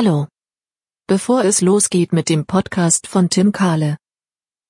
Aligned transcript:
Hallo. 0.00 0.28
Bevor 1.08 1.44
es 1.44 1.60
losgeht 1.60 2.12
mit 2.12 2.28
dem 2.28 2.46
Podcast 2.46 3.08
von 3.08 3.30
Tim 3.30 3.50
Kahle. 3.50 3.96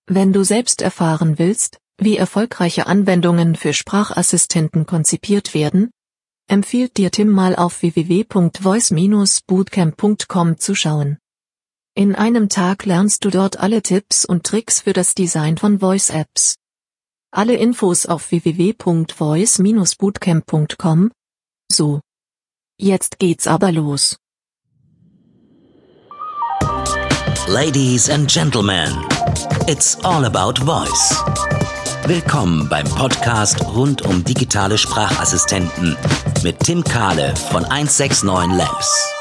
Wenn 0.07 0.33
du 0.33 0.43
selbst 0.43 0.81
erfahren 0.81 1.39
willst, 1.39 1.77
wie 1.99 2.17
erfolgreiche 2.17 2.87
Anwendungen 2.87 3.55
für 3.55 3.75
Sprachassistenten 3.75 4.87
konzipiert 4.87 5.53
werden, 5.53 5.91
empfiehlt 6.49 6.97
dir 6.97 7.11
Tim 7.11 7.29
mal 7.29 7.57
auf 7.57 7.83
www.voice-bootcamp.com 7.83 10.57
zu 10.57 10.75
schauen. 10.75 11.19
In 11.95 12.15
einem 12.15 12.49
Tag 12.49 12.87
lernst 12.87 13.27
du 13.27 13.29
dort 13.29 13.59
alle 13.59 13.83
Tipps 13.83 14.25
und 14.25 14.47
Tricks 14.47 14.81
für 14.81 14.95
das 14.95 15.15
Design 15.15 15.59
von 15.59 15.81
Voice 15.81 16.09
Apps. 16.09 16.55
Alle 17.33 17.57
Infos 17.57 18.07
auf 18.07 18.31
www.voice-bootcamp.com. 18.31 21.13
So. 21.71 22.01
Jetzt 22.81 23.19
geht's 23.19 23.47
aber 23.47 23.73
los. 23.73 24.17
Ladies 27.49 28.09
and 28.11 28.29
Gentlemen, 28.29 28.93
it's 29.67 29.97
all 30.05 30.25
about 30.25 30.59
voice. 30.59 31.23
Willkommen 32.07 32.69
beim 32.69 32.87
Podcast 32.87 33.65
rund 33.75 34.03
um 34.03 34.25
digitale 34.25 34.79
Sprachassistenten 34.79 35.97
mit 36.43 36.61
Tim 36.61 36.85
Kahle 36.85 37.35
von 37.51 37.65
169 37.65 38.29
Labs. 38.57 39.15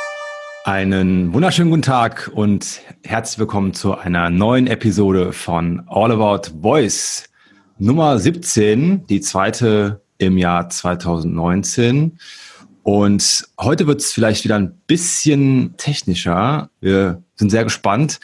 Einen 0.66 1.34
wunderschönen 1.34 1.70
guten 1.70 1.82
Tag 1.82 2.30
und 2.34 2.82
herzlich 3.04 3.40
willkommen 3.40 3.74
zu 3.74 3.98
einer 3.98 4.30
neuen 4.30 4.68
Episode 4.68 5.34
von 5.34 5.84
All 5.88 6.12
About 6.12 6.52
Voice 6.62 7.30
Nummer 7.80 8.20
17, 8.20 9.06
die 9.08 9.22
zweite 9.22 10.02
im 10.18 10.38
Jahr 10.38 10.70
2019. 10.70 12.20
Und 12.88 13.46
heute 13.60 13.86
wird 13.86 14.00
es 14.00 14.14
vielleicht 14.14 14.46
wieder 14.46 14.56
ein 14.56 14.80
bisschen 14.88 15.76
technischer. 15.76 16.70
Wir 16.80 17.22
sind 17.36 17.50
sehr 17.50 17.66
gespannt. 17.66 18.22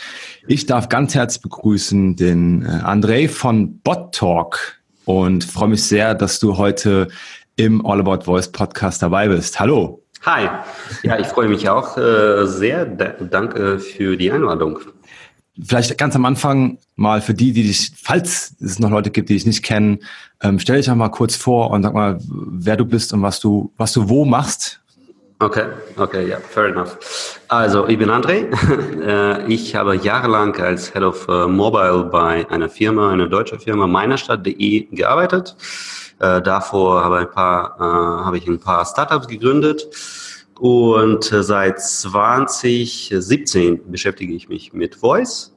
Ich 0.47 0.65
darf 0.65 0.87
ganz 0.87 1.13
herzlich 1.13 1.41
begrüßen 1.41 2.15
den 2.15 2.61
äh, 2.61 2.67
André 2.67 3.27
von 3.27 3.79
Bot 3.79 4.15
Talk 4.15 4.81
und 5.03 5.43
freue 5.43 5.67
mich 5.67 5.83
sehr, 5.83 6.15
dass 6.15 6.39
du 6.39 6.57
heute 6.57 7.09
im 7.57 7.85
All 7.85 7.99
About 7.99 8.23
Voice 8.23 8.49
Podcast 8.49 9.01
dabei 9.01 9.27
bist. 9.27 9.59
Hallo. 9.59 10.01
Hi. 10.21 10.47
Ja, 11.03 11.19
ich 11.19 11.27
freue 11.27 11.49
mich 11.49 11.67
auch 11.67 11.97
äh, 11.97 12.45
sehr. 12.45 12.85
danke 12.85 13.79
für 13.79 14.15
die 14.15 14.31
Einladung. 14.31 14.79
Vielleicht 15.61 15.97
ganz 15.99 16.15
am 16.15 16.25
Anfang 16.25 16.79
mal 16.95 17.21
für 17.21 17.35
die, 17.35 17.53
die 17.53 17.63
dich, 17.63 17.91
falls 17.95 18.55
es 18.59 18.79
noch 18.79 18.89
Leute 18.89 19.11
gibt, 19.11 19.29
die 19.29 19.35
dich 19.35 19.45
nicht 19.45 19.63
kennen, 19.63 19.99
ähm, 20.41 20.57
stell 20.57 20.77
dich 20.77 20.89
einmal 20.89 21.11
kurz 21.11 21.35
vor 21.35 21.69
und 21.69 21.83
sag 21.83 21.93
mal, 21.93 22.17
wer 22.27 22.75
du 22.75 22.85
bist 22.85 23.13
und 23.13 23.21
was 23.21 23.39
du, 23.39 23.71
was 23.77 23.93
du 23.93 24.09
wo 24.09 24.25
machst. 24.25 24.79
Okay, 25.39 25.65
okay, 25.97 26.27
ja, 26.27 26.37
fair 26.37 26.67
enough. 26.67 27.39
Also, 27.49 27.87
ich 27.87 27.97
bin 27.97 28.09
André. 28.09 28.47
Äh, 29.03 29.45
ich 29.47 29.75
habe 29.75 29.97
jahrelang 29.97 30.55
als 30.61 30.93
Head 30.93 31.03
of 31.03 31.27
äh, 31.27 31.45
Mobile 31.45 32.05
bei 32.05 32.49
einer 32.49 32.69
Firma, 32.69 33.11
einer 33.11 33.27
deutschen 33.27 33.59
Firma, 33.59 33.85
meinerstadt.de 33.85 34.87
gearbeitet. 34.91 35.57
Äh, 36.19 36.41
davor 36.41 37.03
habe, 37.03 37.17
ein 37.17 37.29
paar, 37.29 37.77
habe 37.77 38.37
ich 38.37 38.47
ein 38.47 38.59
paar 38.59 38.85
Startups 38.85 39.27
gegründet 39.27 39.87
und 40.59 41.31
äh, 41.31 41.43
seit 41.43 41.79
2017 41.79 43.91
beschäftige 43.91 44.33
ich 44.33 44.49
mich 44.49 44.73
mit 44.73 44.95
Voice. 44.95 45.53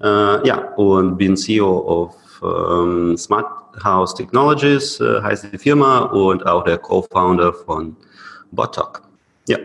Äh, 0.00 0.46
ja, 0.46 0.72
und 0.76 1.16
bin 1.16 1.36
CEO 1.36 1.78
of 1.86 2.14
ähm, 2.42 3.16
Smart 3.16 3.46
House 3.82 4.14
Technologies, 4.14 5.00
äh, 5.00 5.22
heißt 5.22 5.48
die 5.52 5.58
Firma, 5.58 6.00
und 6.00 6.46
auch 6.46 6.64
der 6.64 6.78
Co-Founder 6.78 7.52
von 7.52 7.96
BotTalk. 8.52 9.02
Ja. 9.48 9.58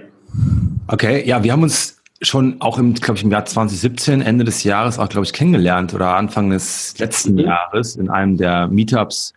Okay, 0.87 1.27
ja, 1.27 1.43
wir 1.43 1.51
haben 1.51 1.63
uns 1.63 2.01
schon 2.21 2.61
auch 2.61 2.77
im, 2.77 2.93
glaube 2.93 3.17
ich, 3.17 3.23
im 3.23 3.31
Jahr 3.31 3.45
2017, 3.45 4.21
Ende 4.21 4.43
des 4.43 4.63
Jahres 4.63 4.99
auch, 4.99 5.09
glaube 5.09 5.25
ich, 5.25 5.33
kennengelernt 5.33 5.93
oder 5.93 6.15
Anfang 6.15 6.51
des 6.51 6.97
letzten 6.99 7.33
mhm. 7.33 7.39
Jahres 7.39 7.95
in 7.95 8.09
einem 8.09 8.37
der 8.37 8.67
Meetups 8.67 9.33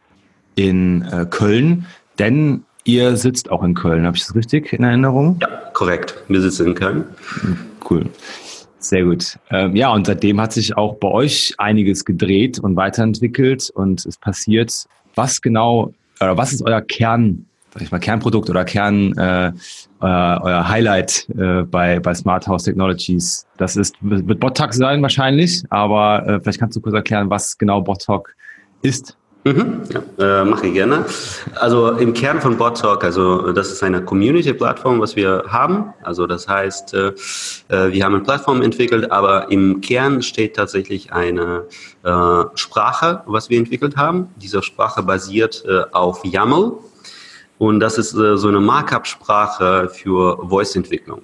in 0.55 1.03
äh, 1.03 1.27
Köln. 1.29 1.87
Denn 2.19 2.65
Ihr 2.87 3.17
sitzt 3.17 3.51
auch 3.51 3.63
in 3.63 3.75
Köln, 3.75 4.05
habe 4.05 4.17
ich 4.17 4.27
das 4.27 4.35
richtig 4.35 4.75
in 4.75 4.85
Erinnerung? 4.85 5.39
Ja, 5.41 5.49
korrekt. 5.73 6.23
Wir 6.29 6.43
sitzen 6.43 6.67
in 6.69 6.75
Köln. 6.75 7.05
Cool. 7.89 8.05
Sehr 8.79 9.05
gut. 9.05 9.39
Ähm, 9.51 9.75
ja, 9.75 9.91
und 9.91 10.07
seitdem 10.07 10.39
hat 10.39 10.53
sich 10.53 10.77
auch 10.77 10.97
bei 10.97 11.09
euch 11.09 11.55
einiges 11.57 12.05
gedreht 12.05 12.59
und 12.59 12.77
weiterentwickelt 12.77 13.71
und 13.71 14.05
es 14.05 14.19
passiert. 14.19 14.85
Was 15.15 15.41
genau, 15.41 15.95
oder 16.21 16.37
was 16.37 16.53
ist 16.53 16.63
euer 16.63 16.83
Kern, 16.83 17.47
sag 17.73 17.83
ich 17.83 17.91
mal, 17.91 18.01
Kernprodukt 18.01 18.51
oder 18.51 18.67
Kern, 18.67 19.17
äh, 19.17 19.53
euer, 20.01 20.41
euer 20.43 20.69
Highlight 20.69 21.27
äh, 21.39 21.63
bei, 21.63 21.99
bei 22.01 22.13
Smart 22.13 22.47
House 22.47 22.65
Technologies? 22.65 23.47
Das 23.57 23.77
ist, 23.77 23.97
wird 24.03 24.41
BotTalk 24.41 24.75
sein 24.75 25.01
wahrscheinlich, 25.01 25.63
aber 25.71 26.27
äh, 26.27 26.41
vielleicht 26.41 26.61
kannst 26.61 26.77
du 26.77 26.83
kurz 26.83 26.95
erklären, 26.95 27.31
was 27.31 27.57
genau 27.57 27.81
BotTalk 27.81 28.37
ist. 28.83 29.17
Mhm, 29.47 29.83
ja, 29.93 30.41
äh, 30.41 30.45
mache 30.47 30.69
ich 30.69 30.73
gerne. 30.73 31.05
Also 31.57 31.91
im 31.91 32.15
Kern 32.15 32.41
von 32.41 32.57
BotTalk, 32.57 33.05
also 33.05 33.53
das 33.53 33.71
ist 33.71 33.83
eine 33.83 34.03
Community-Plattform, 34.03 35.01
was 35.03 35.17
wir 35.17 35.45
haben. 35.49 35.93
Also 36.03 36.27
das 36.27 36.49
heißt, 36.49 36.95
äh, 36.95 37.09
äh, 37.69 37.93
wir 37.93 38.05
haben 38.05 38.15
eine 38.15 38.25
Plattform 38.25 38.63
entwickelt, 38.63 39.13
aber 39.13 39.51
im 39.51 39.83
Kern 39.83 40.23
steht 40.23 40.57
tatsächlich 40.57 41.13
eine 41.13 41.65
äh, 42.05 42.45
Sprache, 42.55 43.23
was 43.27 43.51
wir 43.51 43.59
entwickelt 43.59 43.99
haben. 43.99 44.29
Diese 44.37 44.63
Sprache 44.63 45.03
basiert 45.03 45.63
äh, 45.69 45.83
auf 45.93 46.25
YAML 46.25 46.79
und 47.59 47.81
das 47.81 47.99
ist 47.99 48.15
äh, 48.15 48.39
so 48.39 48.49
eine 48.49 48.61
Markup-Sprache 48.61 49.91
für 49.93 50.39
Voice-Entwicklung. 50.49 51.21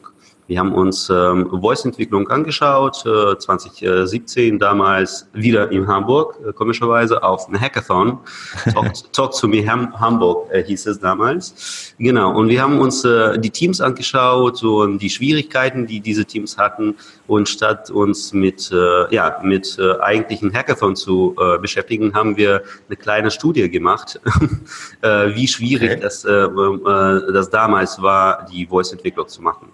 Wir 0.51 0.59
haben 0.59 0.75
uns 0.75 1.09
ähm, 1.09 1.49
Voice-Entwicklung 1.49 2.27
angeschaut, 2.27 3.07
äh, 3.07 3.39
2017 3.39 4.59
damals 4.59 5.29
wieder 5.33 5.71
in 5.71 5.87
Hamburg, 5.87 6.41
äh, 6.45 6.53
komischerweise 6.53 7.23
auf 7.23 7.47
einem 7.47 7.61
Hackathon. 7.61 8.19
Talk, 8.75 9.13
Talk 9.13 9.31
to 9.39 9.47
Me 9.47 9.65
Ham 9.65 9.95
Hamburg 10.01 10.49
äh, 10.51 10.65
hieß 10.65 10.87
es 10.87 10.99
damals. 10.99 11.95
Genau, 12.01 12.37
und 12.37 12.49
wir 12.49 12.61
haben 12.63 12.81
uns 12.81 13.05
äh, 13.05 13.39
die 13.39 13.51
Teams 13.51 13.81
angeschaut 13.81 14.61
und 14.65 14.99
die 14.99 15.09
Schwierigkeiten, 15.09 15.87
die 15.87 16.01
diese 16.01 16.25
Teams 16.25 16.59
hatten. 16.59 16.97
Und 17.29 17.49
statt 17.49 17.89
uns 17.89 18.33
mit, 18.33 18.73
äh, 18.73 19.15
ja, 19.15 19.39
mit 19.45 19.79
äh, 19.79 20.01
eigentlichen 20.01 20.53
Hackathon 20.53 20.97
zu 20.97 21.37
äh, 21.39 21.59
beschäftigen, 21.59 22.13
haben 22.13 22.37
wir 22.37 22.65
eine 22.89 22.97
kleine 22.97 23.31
Studie 23.31 23.71
gemacht, 23.71 24.19
äh, 25.03 25.33
wie 25.33 25.47
schwierig 25.47 25.93
okay. 25.93 26.01
das, 26.01 26.25
äh, 26.25 26.33
äh, 26.33 27.33
das 27.33 27.51
damals 27.51 28.03
war, 28.03 28.49
die 28.51 28.67
Voice-Entwicklung 28.67 29.29
zu 29.29 29.43
machen. 29.43 29.69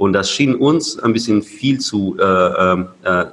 Und 0.00 0.14
das 0.14 0.30
schien 0.30 0.54
uns 0.54 0.98
ein 0.98 1.12
bisschen 1.12 1.42
viel 1.42 1.78
zu 1.78 2.16
äh, 2.18 2.22
ähm, 2.24 2.88
äh, 3.02 3.26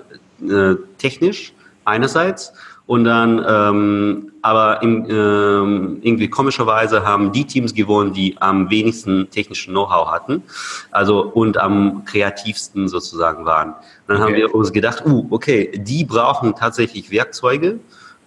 äh, 0.54 0.76
technisch 0.98 1.54
einerseits 1.86 2.52
und 2.88 3.06
dann, 3.06 3.42
ähm, 3.48 4.34
aber 4.42 4.84
im, 4.84 5.06
ähm, 5.10 6.00
irgendwie 6.02 6.28
komischerweise 6.28 7.06
haben 7.06 7.32
die 7.32 7.46
Teams 7.46 7.74
gewonnen, 7.74 8.12
die 8.12 8.36
am 8.42 8.70
wenigsten 8.70 9.30
technischen 9.30 9.72
Know-how 9.72 10.12
hatten, 10.12 10.44
also 10.92 11.22
und 11.22 11.58
am 11.58 12.04
kreativsten 12.04 12.90
sozusagen 12.90 13.46
waren. 13.46 13.74
dann 14.08 14.18
okay. 14.18 14.26
haben 14.26 14.36
wir 14.36 14.54
uns 14.54 14.74
gedacht, 14.74 15.06
uh, 15.06 15.26
okay, 15.30 15.72
die 15.74 16.04
brauchen 16.04 16.54
tatsächlich 16.54 17.12
Werkzeuge 17.12 17.80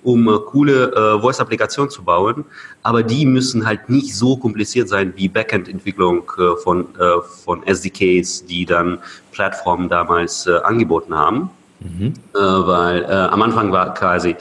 um 0.02 0.28
äh, 0.28 0.38
coole 0.46 0.92
äh, 0.92 1.20
Voice-Applikationen 1.20 1.90
zu 1.90 2.02
bauen, 2.02 2.44
aber 2.82 3.02
die 3.02 3.26
müssen 3.26 3.66
halt 3.66 3.88
nicht 3.88 4.16
so 4.16 4.36
kompliziert 4.36 4.88
sein 4.88 5.12
wie 5.16 5.28
Backend-Entwicklung 5.28 6.30
äh, 6.38 6.56
von, 6.62 6.86
äh, 6.98 7.20
von 7.44 7.66
SDKs, 7.66 8.44
die 8.46 8.64
dann 8.64 8.98
Plattformen 9.32 9.88
damals 9.88 10.46
äh, 10.46 10.56
angeboten 10.62 11.14
haben. 11.14 11.50
Mhm. 11.80 12.14
Äh, 12.34 12.38
weil 12.38 13.02
äh, 13.04 13.06
am 13.06 13.42
Anfang 13.42 13.72
war 13.72 13.94
quasi 13.94 14.36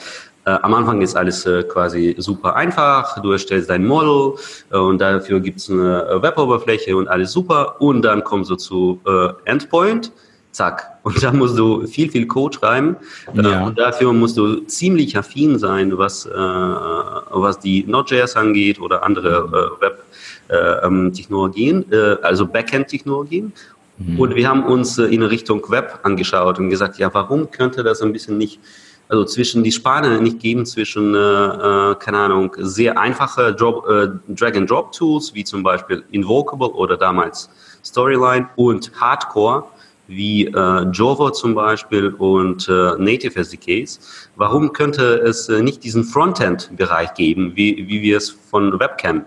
äh, 0.45 0.51
am 0.61 0.73
Anfang 0.73 1.01
ist 1.01 1.15
alles 1.15 1.45
äh, 1.45 1.63
quasi 1.63 2.15
super 2.17 2.55
einfach. 2.55 3.21
Du 3.21 3.31
erstellst 3.31 3.69
dein 3.69 3.85
Model 3.85 4.39
äh, 4.71 4.77
und 4.77 4.99
dafür 4.99 5.39
gibt 5.39 5.59
es 5.59 5.69
eine 5.69 6.21
Web-Oberfläche 6.21 6.95
und 6.95 7.07
alles 7.07 7.31
super. 7.31 7.79
Und 7.79 8.01
dann 8.01 8.23
kommst 8.23 8.49
du 8.49 8.55
zu 8.55 8.99
Endpoint 9.45 10.11
zack. 10.51 10.98
Und 11.09 11.23
da 11.23 11.31
musst 11.31 11.57
du 11.57 11.87
viel, 11.87 12.11
viel 12.11 12.27
Code 12.27 12.57
schreiben. 12.57 12.95
Äh, 13.35 13.41
ja. 13.41 13.65
Und 13.65 13.79
dafür 13.79 14.13
musst 14.13 14.37
du 14.37 14.57
ziemlich 14.65 15.17
affin 15.17 15.57
sein, 15.57 15.97
was, 15.97 16.27
äh, 16.27 16.29
was 16.29 17.59
die 17.59 17.83
Node.js 17.83 18.35
angeht 18.35 18.79
oder 18.79 19.03
andere 19.03 19.71
äh, 20.51 20.55
Web-Technologien, 20.85 21.91
äh, 21.91 21.95
ähm, 21.95 22.17
äh, 22.21 22.21
also 22.21 22.45
Backend-Technologien. 22.45 23.53
Mhm. 23.97 24.19
Und 24.19 24.35
wir 24.35 24.47
haben 24.47 24.63
uns 24.63 24.99
äh, 24.99 25.05
in 25.05 25.23
Richtung 25.23 25.67
Web 25.69 25.99
angeschaut 26.03 26.59
und 26.59 26.69
gesagt, 26.69 26.99
ja, 26.99 27.11
warum 27.11 27.49
könnte 27.49 27.83
das 27.83 28.03
ein 28.03 28.13
bisschen 28.13 28.37
nicht 28.37 28.59
also 29.11 29.25
zwischen 29.25 29.63
die 29.63 29.71
Spanne 29.71 30.21
nicht 30.21 30.39
geben 30.39 30.67
zwischen, 30.67 31.15
äh, 31.15 31.95
keine 31.97 32.19
Ahnung, 32.19 32.55
sehr 32.59 32.99
einfache 32.99 33.55
Drop, 33.55 33.89
äh, 33.89 34.09
Drag-and-Drop-Tools, 34.27 35.33
wie 35.33 35.43
zum 35.43 35.63
Beispiel 35.63 36.03
Invocable 36.11 36.69
oder 36.69 36.95
damals 36.95 37.49
Storyline 37.83 38.49
und 38.55 38.91
Hardcore, 39.01 39.63
wie 40.09 40.47
äh, 40.47 40.85
Java 40.91 41.31
zum 41.31 41.55
Beispiel 41.55 42.09
und 42.17 42.67
äh, 42.67 42.95
Native 42.97 43.39
SDKs. 43.39 44.29
Warum 44.35 44.73
könnte 44.73 45.21
es 45.21 45.47
äh, 45.49 45.61
nicht 45.61 45.83
diesen 45.83 46.03
Frontend-Bereich 46.03 47.13
geben, 47.13 47.53
wie, 47.55 47.87
wie 47.87 48.01
wir 48.01 48.17
es 48.17 48.29
von 48.29 48.79
Web 48.79 48.97
kennen? 48.97 49.25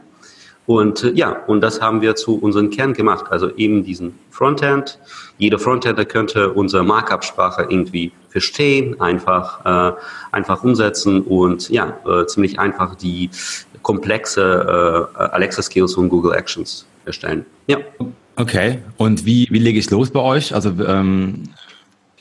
Und 0.66 1.04
äh, 1.04 1.12
ja, 1.12 1.42
und 1.46 1.60
das 1.60 1.80
haben 1.80 2.00
wir 2.00 2.14
zu 2.14 2.38
unserem 2.38 2.70
Kern 2.70 2.92
gemacht. 2.92 3.26
Also 3.30 3.54
eben 3.56 3.84
diesen 3.84 4.18
Frontend. 4.30 4.98
Jeder 5.38 5.58
Frontender 5.58 6.04
könnte 6.04 6.52
unsere 6.52 6.84
Markup-Sprache 6.84 7.66
irgendwie 7.68 8.12
verstehen, 8.28 9.00
einfach, 9.00 9.64
äh, 9.64 9.96
einfach 10.32 10.64
umsetzen 10.64 11.22
und 11.22 11.68
ja, 11.68 11.98
äh, 12.06 12.26
ziemlich 12.26 12.58
einfach 12.58 12.94
die 12.94 13.30
komplexe 13.82 15.08
äh, 15.18 15.22
Alexa 15.22 15.62
Skills 15.62 15.94
und 15.94 16.08
Google 16.08 16.32
Actions 16.32 16.86
erstellen. 17.04 17.44
Ja. 17.66 17.78
Okay. 18.36 18.78
Und 18.96 19.26
wie, 19.26 19.48
wie 19.50 19.58
lege 19.58 19.78
ich 19.78 19.90
los 19.90 20.10
bei 20.10 20.20
euch? 20.20 20.54
Also 20.54 20.70
ähm, 20.86 21.44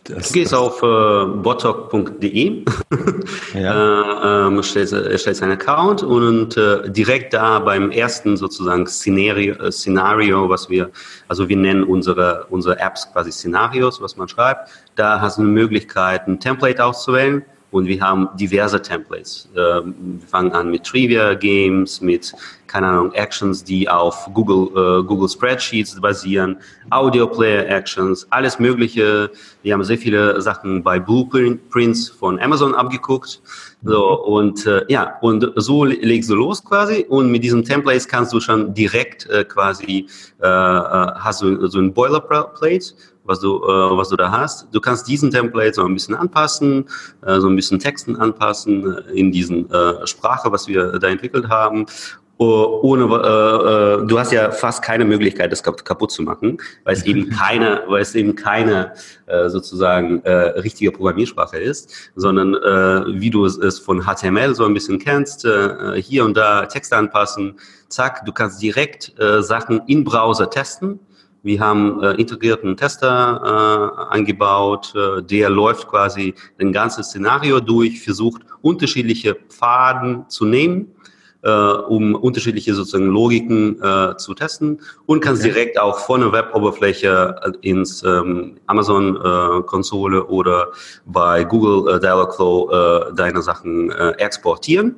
das, 0.03 0.29
du 0.29 0.33
gehst 0.33 0.53
auf 0.53 0.81
äh, 0.81 1.25
botok.de, 1.41 2.65
ja. 3.53 4.43
äh, 4.43 4.47
ähm, 4.47 4.63
stellst, 4.63 4.93
erstellst 4.93 5.43
einen 5.43 5.51
Account 5.53 6.01
und 6.01 6.57
äh, 6.57 6.89
direkt 6.89 7.33
da 7.33 7.59
beim 7.59 7.91
ersten 7.91 8.35
sozusagen 8.35 8.87
Szenario, 8.87 9.53
äh, 9.55 9.71
Szenario, 9.71 10.49
was 10.49 10.69
wir, 10.69 10.89
also 11.27 11.47
wir 11.47 11.57
nennen 11.57 11.83
unsere, 11.83 12.47
unsere 12.49 12.79
Apps 12.79 13.11
quasi 13.11 13.31
Szenarios, 13.31 14.01
was 14.01 14.17
man 14.17 14.27
schreibt, 14.27 14.69
da 14.95 15.21
hast 15.21 15.37
du 15.37 15.43
eine 15.43 15.51
Möglichkeit, 15.51 16.27
ein 16.27 16.39
Template 16.39 16.83
auszuwählen 16.83 17.45
und 17.71 17.87
wir 17.87 18.01
haben 18.01 18.29
diverse 18.35 18.81
Templates. 18.81 19.49
Ähm, 19.55 19.95
wir 20.19 20.27
fangen 20.27 20.51
an 20.51 20.69
mit 20.69 20.83
Trivia 20.83 21.33
Games, 21.33 22.01
mit, 22.01 22.33
keine 22.67 22.87
Ahnung, 22.87 23.13
Actions, 23.13 23.63
die 23.63 23.87
auf 23.87 24.29
Google, 24.33 24.67
äh, 24.75 25.03
Google 25.03 25.29
Spreadsheets 25.29 25.99
basieren, 25.99 26.57
Audio 26.89 27.27
Player 27.27 27.67
Actions, 27.69 28.27
alles 28.29 28.59
Mögliche. 28.59 29.31
Wir 29.63 29.73
haben 29.73 29.83
sehr 29.83 29.97
viele 29.97 30.41
Sachen 30.41 30.83
bei 30.83 30.99
Blueprints 30.99 32.09
von 32.09 32.39
Amazon 32.39 32.75
abgeguckt. 32.75 33.41
So, 33.83 34.21
und 34.21 34.67
äh, 34.67 34.85
ja, 34.89 35.17
und 35.21 35.53
so 35.55 35.85
legst 35.85 36.29
du 36.29 36.35
los 36.35 36.63
quasi 36.63 37.05
und 37.09 37.31
mit 37.31 37.43
diesen 37.43 37.63
Templates 37.63 38.07
kannst 38.07 38.31
du 38.31 38.39
schon 38.39 38.75
direkt 38.75 39.27
äh, 39.29 39.43
quasi, 39.43 40.07
äh, 40.39 40.45
äh 40.45 41.11
hast 41.15 41.41
du 41.41 41.65
so 41.67 41.79
ein 41.79 41.91
Boilerplate 41.91 42.93
was 43.23 43.39
du, 43.39 43.57
äh, 43.57 43.97
was 43.97 44.09
du 44.09 44.15
da 44.15 44.31
hast. 44.31 44.67
Du 44.71 44.79
kannst 44.79 45.07
diesen 45.07 45.31
Template 45.31 45.73
so 45.73 45.85
ein 45.85 45.93
bisschen 45.93 46.15
anpassen, 46.15 46.85
äh, 47.25 47.39
so 47.39 47.47
ein 47.47 47.55
bisschen 47.55 47.79
Texten 47.79 48.15
anpassen 48.15 48.97
äh, 48.97 49.11
in 49.13 49.31
diesen 49.31 49.69
äh, 49.71 50.05
Sprache, 50.07 50.51
was 50.51 50.67
wir 50.67 50.99
da 50.99 51.07
entwickelt 51.07 51.49
haben. 51.49 51.85
Ohne, 52.37 53.03
äh, 53.03 54.03
äh, 54.03 54.07
du 54.07 54.17
hast 54.17 54.31
ja 54.31 54.49
fast 54.49 54.81
keine 54.81 55.05
Möglichkeit, 55.05 55.51
das 55.51 55.61
kaputt 55.61 56.11
zu 56.11 56.23
machen, 56.23 56.57
weil 56.85 56.95
es 56.95 57.03
eben 57.03 57.29
keine, 57.37 57.83
weil 57.87 58.01
es 58.01 58.15
eben 58.15 58.33
keine 58.33 58.93
äh, 59.27 59.47
sozusagen 59.47 60.23
äh, 60.23 60.31
richtige 60.59 60.91
Programmiersprache 60.91 61.59
ist, 61.59 61.93
sondern 62.15 62.55
äh, 62.55 63.21
wie 63.21 63.29
du 63.29 63.45
es 63.45 63.77
von 63.77 64.05
HTML 64.05 64.55
so 64.55 64.65
ein 64.65 64.73
bisschen 64.73 64.97
kennst, 64.97 65.45
äh, 65.45 66.01
hier 66.01 66.25
und 66.25 66.35
da 66.35 66.65
Texte 66.65 66.97
anpassen, 66.97 67.59
zack, 67.89 68.25
du 68.25 68.31
kannst 68.31 68.59
direkt 68.59 69.13
äh, 69.19 69.43
Sachen 69.43 69.83
im 69.85 70.03
Browser 70.03 70.49
testen 70.49 70.99
wir 71.43 71.59
haben 71.59 72.01
äh, 72.03 72.11
integrierten 72.13 72.77
Tester 72.77 73.97
äh, 74.09 74.13
eingebaut, 74.13 74.93
äh, 74.95 75.23
der 75.23 75.49
läuft 75.49 75.87
quasi 75.87 76.35
ein 76.59 76.71
ganzes 76.71 77.07
Szenario 77.07 77.59
durch, 77.59 78.01
versucht 78.01 78.43
unterschiedliche 78.61 79.35
Pfaden 79.49 80.29
zu 80.29 80.45
nehmen, 80.45 80.93
äh, 81.41 81.49
um 81.49 82.13
unterschiedliche 82.13 82.75
sozusagen 82.75 83.07
Logiken 83.07 83.81
äh, 83.81 84.15
zu 84.17 84.35
testen 84.35 84.81
und 85.07 85.21
kannst 85.21 85.43
okay. 85.43 85.53
direkt 85.53 85.79
auch 85.79 85.97
von 85.97 86.21
der 86.21 86.31
Web-Oberfläche 86.31 87.35
äh, 87.43 87.67
ins 87.67 88.03
ähm, 88.03 88.57
Amazon-Konsole 88.67 90.17
äh, 90.17 90.21
oder 90.21 90.67
bei 91.05 91.43
Google 91.43 91.95
äh, 91.95 91.99
Dialogflow 91.99 92.69
äh, 92.69 93.13
deine 93.15 93.41
Sachen 93.41 93.91
äh, 93.91 94.11
exportieren 94.17 94.95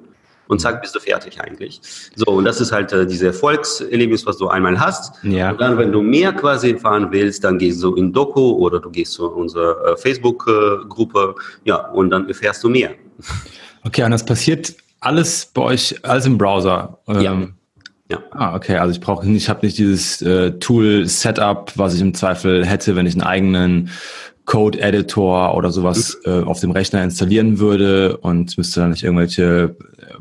und 0.54 0.60
zack, 0.60 0.82
bist 0.82 0.96
du 0.96 1.00
fertig 1.00 1.42
eigentlich. 1.42 1.82
So, 2.16 2.32
und 2.32 2.46
das 2.46 2.62
ist 2.62 2.72
halt 2.72 2.92
äh, 2.94 3.06
diese 3.06 3.28
Erfolgserlebnis, 3.28 4.26
was 4.26 4.38
du 4.38 4.48
einmal 4.48 4.80
hast. 4.80 5.14
Ja. 5.24 5.52
Und 5.52 5.60
dann, 5.60 5.78
wenn 5.78 5.92
du 5.92 6.02
mehr 6.02 6.32
quasi 6.32 6.72
erfahren 6.72 7.08
willst, 7.12 7.44
dann 7.44 7.58
gehst 7.58 7.84
du 7.84 7.96
in 7.96 8.14
Doku 8.14 8.54
oder 8.54 8.80
du 8.80 8.90
gehst 8.90 9.14
zu 9.14 9.30
unserer 9.30 9.94
äh, 9.94 9.98
Facebook-Gruppe, 9.98 11.36
ja, 11.66 11.88
und 11.90 12.10
dann 12.10 12.28
erfährst 12.28 12.64
du 12.64 12.70
mehr. 12.70 12.92
Okay, 13.86 14.02
und 14.06 14.12
das 14.12 14.24
passiert 14.24 14.76
alles 15.02 15.46
bei 15.54 15.62
euch, 15.62 16.00
alles 16.04 16.26
im 16.26 16.38
Browser? 16.38 17.00
Ja. 17.06 17.34
Ähm, 17.34 17.56
ja. 18.10 18.20
Ah, 18.32 18.56
okay. 18.56 18.78
Also 18.78 18.94
ich 18.94 19.02
brauche 19.02 19.28
nicht, 19.28 19.44
ich 19.44 19.50
habe 19.50 19.66
nicht 19.66 19.78
dieses 19.78 20.22
äh, 20.22 20.52
Tool-Setup, 20.52 21.74
was 21.76 21.94
ich 21.94 22.02
im 22.02 22.14
Zweifel 22.14 22.66
hätte, 22.66 22.96
wenn 22.96 23.06
ich 23.06 23.14
einen 23.16 23.24
eigenen 23.24 23.90
Code-Editor 24.46 25.56
oder 25.56 25.72
sowas 25.72 26.18
mhm. 26.26 26.32
äh, 26.32 26.44
auf 26.44 26.60
dem 26.60 26.72
Rechner 26.72 27.04
installieren 27.04 27.60
würde 27.60 28.18
und 28.18 28.58
müsste 28.58 28.82
dann 28.82 28.92
nicht 28.92 29.04
irgendwelche 29.04 29.76
äh, 29.98 30.16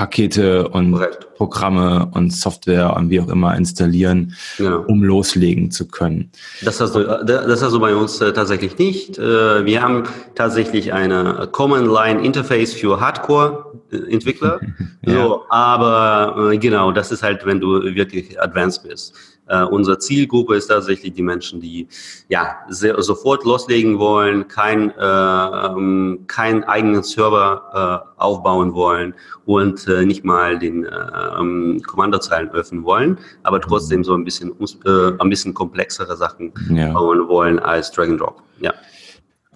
Pakete 0.00 0.66
und 0.66 0.92
Correct. 0.92 1.34
Programme 1.34 2.10
und 2.14 2.32
Software 2.32 2.96
und 2.96 3.10
wie 3.10 3.20
auch 3.20 3.28
immer 3.28 3.54
installieren, 3.54 4.34
ja. 4.56 4.76
um 4.76 5.02
loslegen 5.02 5.70
zu 5.70 5.88
können. 5.88 6.30
Das 6.62 6.80
hast 6.80 6.94
du, 6.94 7.04
das 7.04 7.62
hast 7.62 7.74
du 7.74 7.80
bei 7.80 7.94
uns 7.94 8.18
äh, 8.22 8.32
tatsächlich 8.32 8.78
nicht. 8.78 9.18
Äh, 9.18 9.66
wir 9.66 9.82
haben 9.82 10.04
tatsächlich 10.34 10.94
eine 10.94 11.50
Common 11.52 11.84
Line 11.84 12.24
Interface 12.24 12.72
für 12.72 12.98
Hardcore-Entwickler. 12.98 14.60
ja. 15.02 15.12
so, 15.12 15.42
aber 15.50 16.50
äh, 16.50 16.56
genau, 16.56 16.92
das 16.92 17.12
ist 17.12 17.22
halt, 17.22 17.44
wenn 17.44 17.60
du 17.60 17.82
wirklich 17.94 18.40
advanced 18.40 18.84
bist. 18.88 19.14
Äh, 19.50 19.64
unsere 19.64 19.98
Zielgruppe 19.98 20.54
ist 20.54 20.68
tatsächlich 20.68 21.12
die 21.12 21.22
Menschen, 21.22 21.60
die 21.60 21.88
ja 22.28 22.56
sehr, 22.68 23.00
sofort 23.02 23.44
loslegen 23.44 23.98
wollen, 23.98 24.46
kein, 24.46 24.90
äh, 24.90 25.02
ähm, 25.02 26.20
keinen 26.28 26.62
eigenen 26.64 27.02
Server 27.02 28.04
äh, 28.16 28.22
aufbauen 28.22 28.74
wollen 28.74 29.14
und 29.46 29.88
äh, 29.88 30.04
nicht 30.04 30.24
mal 30.24 30.58
den 30.58 30.84
äh, 30.84 30.90
ähm, 31.38 31.82
Kommandozeilen 31.84 32.50
öffnen 32.50 32.84
wollen, 32.84 33.18
aber 33.42 33.60
trotzdem 33.60 34.04
so 34.04 34.14
ein 34.14 34.24
bisschen, 34.24 34.52
äh, 34.86 35.12
ein 35.18 35.28
bisschen 35.28 35.52
komplexere 35.52 36.16
Sachen 36.16 36.52
ja. 36.70 36.92
bauen 36.92 37.26
wollen 37.26 37.58
als 37.58 37.90
Drag 37.90 38.08
and 38.08 38.20
Drop. 38.20 38.42
Ja. 38.60 38.72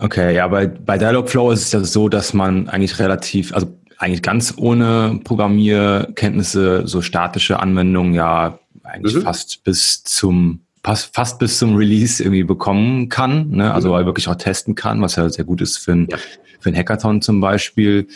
Okay, 0.00 0.34
ja, 0.34 0.48
bei, 0.48 0.66
bei 0.66 0.98
Dialogflow 0.98 1.52
ist 1.52 1.66
es 1.66 1.72
ja 1.72 1.84
so, 1.84 2.08
dass 2.08 2.34
man 2.34 2.68
eigentlich 2.68 2.98
relativ, 2.98 3.54
also 3.54 3.68
eigentlich 3.98 4.22
ganz 4.22 4.54
ohne 4.56 5.20
Programmierkenntnisse 5.22 6.86
so 6.86 7.00
statische 7.00 7.60
Anwendungen 7.60 8.12
ja 8.12 8.58
eigentlich 8.94 9.16
mhm. 9.16 9.22
fast 9.22 9.64
bis 9.64 10.02
zum 10.04 10.60
fast 10.84 11.38
bis 11.38 11.58
zum 11.58 11.76
Release 11.76 12.22
irgendwie 12.22 12.44
bekommen 12.44 13.08
kann, 13.08 13.48
ne? 13.50 13.72
also 13.72 13.94
mhm. 13.94 14.04
wirklich 14.04 14.28
auch 14.28 14.34
testen 14.34 14.74
kann, 14.74 15.00
was 15.00 15.16
ja 15.16 15.26
sehr 15.30 15.46
gut 15.46 15.62
ist 15.62 15.78
für 15.78 15.92
ein, 15.92 16.08
ja. 16.10 16.18
für 16.60 16.68
ein 16.68 16.76
Hackathon 16.76 17.22
zum 17.22 17.40
Beispiel. 17.40 18.06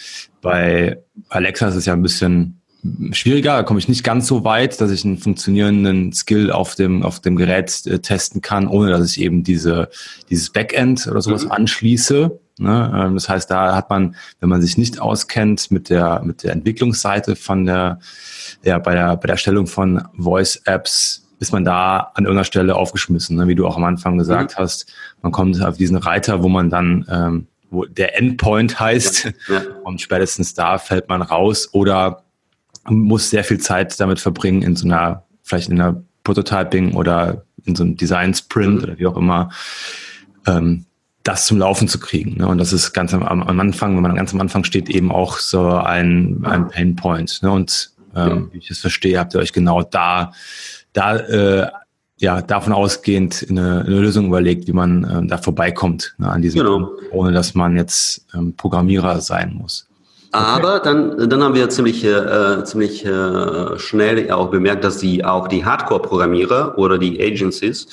Bei 0.43 0.99
Alexa 1.31 1.69
ist 1.69 1.77
es 1.77 1.87
ja 1.87 1.95
ein 1.95 2.03
bisschen 2.03 2.61
schwieriger, 3.13 3.57
da 3.57 3.63
komme 3.63 3.79
ich 3.79 3.89
nicht 3.89 4.05
ganz 4.05 4.27
so 4.27 4.45
weit, 4.45 4.81
dass 4.81 4.91
ich 4.91 5.05
einen 5.05 5.19
funktionierenden 5.19 6.13
Skill 6.13 6.53
auf 6.53 6.75
dem, 6.75 7.03
auf 7.03 7.21
dem 7.21 7.37
Gerät 7.37 7.87
äh, 7.87 7.99
testen 7.99 8.41
kann, 8.41 8.69
ohne 8.69 8.91
dass 8.91 9.11
ich 9.11 9.21
eben 9.21 9.43
diese, 9.43 9.89
dieses 10.31 10.51
Backend 10.51 11.07
oder 11.07 11.21
sowas 11.21 11.45
mhm. 11.45 11.53
anschließe. 11.53 12.39
Ne? 12.59 12.93
Ähm, 12.95 13.15
das 13.15 13.29
heißt, 13.29 13.51
da 13.51 13.75
hat 13.75 13.91
man, 13.91 14.17
wenn 14.41 14.49
man 14.49 14.63
sich 14.63 14.79
nicht 14.79 15.01
auskennt 15.01 15.71
mit 15.71 15.91
der, 15.91 16.23
mit 16.25 16.45
der 16.45 16.53
Entwicklungsseite 16.53 17.37
von 17.37 17.67
der, 17.67 17.99
ja, 18.63 18.79
bei 18.79 18.95
der, 18.95 19.17
bei 19.17 19.27
der 19.27 19.35
Erstellung 19.35 19.67
von 19.67 20.03
Voice-Apps, 20.17 21.25
ist 21.41 21.53
man 21.53 21.65
da 21.65 22.11
an 22.15 22.25
irgendeiner 22.25 22.45
Stelle 22.45 22.75
aufgeschmissen, 22.75 23.37
ne? 23.37 23.47
wie 23.47 23.55
du 23.55 23.67
auch 23.67 23.77
am 23.77 23.85
Anfang 23.85 24.19
gesagt 24.19 24.57
mhm. 24.57 24.63
hast. 24.63 24.93
Man 25.23 25.33
kommt 25.33 25.63
auf 25.63 25.77
diesen 25.77 25.97
Reiter, 25.97 26.43
wo 26.43 26.49
man 26.49 26.71
dann, 26.71 27.07
ähm, 27.11 27.47
wo 27.71 27.85
der 27.85 28.17
Endpoint 28.19 28.81
heißt, 28.81 29.33
ja. 29.49 29.63
und 29.85 30.01
spätestens 30.01 30.55
da 30.55 30.79
fällt 30.79 31.09
man 31.09 31.23
raus 31.23 31.69
oder 31.73 32.25
muss 32.91 33.31
sehr 33.31 33.45
viel 33.45 33.59
Zeit 33.59 33.99
damit 34.01 34.21
verbringen 34.21 34.63
in 34.63 34.77
so 34.77 34.87
einer, 34.87 35.25
vielleicht 35.43 35.69
in 35.69 35.81
einer 35.81 36.03
Prototyping 36.25 36.95
oder 36.95 37.45
in 37.65 37.75
so 37.75 37.85
einem 37.85 37.97
Design 37.97 38.35
Sprint 38.35 38.77
mhm. 38.77 38.83
oder 38.83 38.99
wie 38.99 39.07
auch 39.07 39.17
immer, 39.17 39.51
ähm, 40.47 40.85
das 41.23 41.47
zum 41.47 41.59
Laufen 41.59 41.89
zu 41.89 41.99
kriegen. 41.99 42.39
Ne? 42.39 42.49
Und 42.49 42.59
das 42.59 42.73
ist 42.73 42.93
ganz 42.93 43.13
am, 43.13 43.23
am, 43.23 43.61
Anfang, 43.61 43.95
wenn 43.97 44.03
man 44.03 44.15
ganz 44.15 44.33
am 44.33 44.41
Anfang 44.41 44.65
steht, 44.65 44.89
eben 44.89 45.13
auch 45.13 45.39
so 45.39 45.69
ein, 45.69 46.45
ein 46.45 46.69
Pain 46.69 46.97
Point. 46.97 47.43
Ne? 47.43 47.51
Und 47.51 47.91
ähm, 48.17 48.49
wie 48.53 48.59
ich 48.59 48.71
es 48.71 48.79
verstehe, 48.79 49.19
habt 49.19 49.35
ihr 49.35 49.41
euch 49.41 49.53
genau 49.53 49.83
da, 49.83 50.33
da 50.93 51.17
äh, 51.17 51.71
ja, 52.19 52.43
davon 52.43 52.73
ausgehend 52.73 53.47
eine, 53.49 53.85
eine 53.87 54.01
Lösung 54.01 54.27
überlegt, 54.27 54.67
wie 54.67 54.73
man 54.73 55.09
ähm, 55.11 55.29
da 55.29 55.39
vorbeikommt 55.39 56.15
ne, 56.19 56.31
an 56.31 56.43
diesem 56.43 56.61
genau. 56.61 56.87
Punkt, 56.87 57.03
ohne 57.13 57.33
dass 57.33 57.55
man 57.55 57.77
jetzt 57.77 58.27
ähm, 58.35 58.55
Programmierer 58.57 59.21
sein 59.21 59.55
muss. 59.55 59.88
Aber 60.39 60.81
dann, 60.81 61.29
dann 61.29 61.43
haben 61.43 61.55
wir 61.55 61.69
ziemlich, 61.69 62.05
äh, 62.05 62.65
ziemlich 62.65 63.05
äh, 63.05 63.79
schnell 63.79 64.31
auch 64.31 64.51
bemerkt, 64.51 64.85
dass 64.85 64.99
die 64.99 65.25
auch 65.25 65.49
die 65.49 65.65
Hardcore-Programmierer 65.65 66.79
oder 66.79 66.99
die 66.99 67.21
Agencies, 67.21 67.87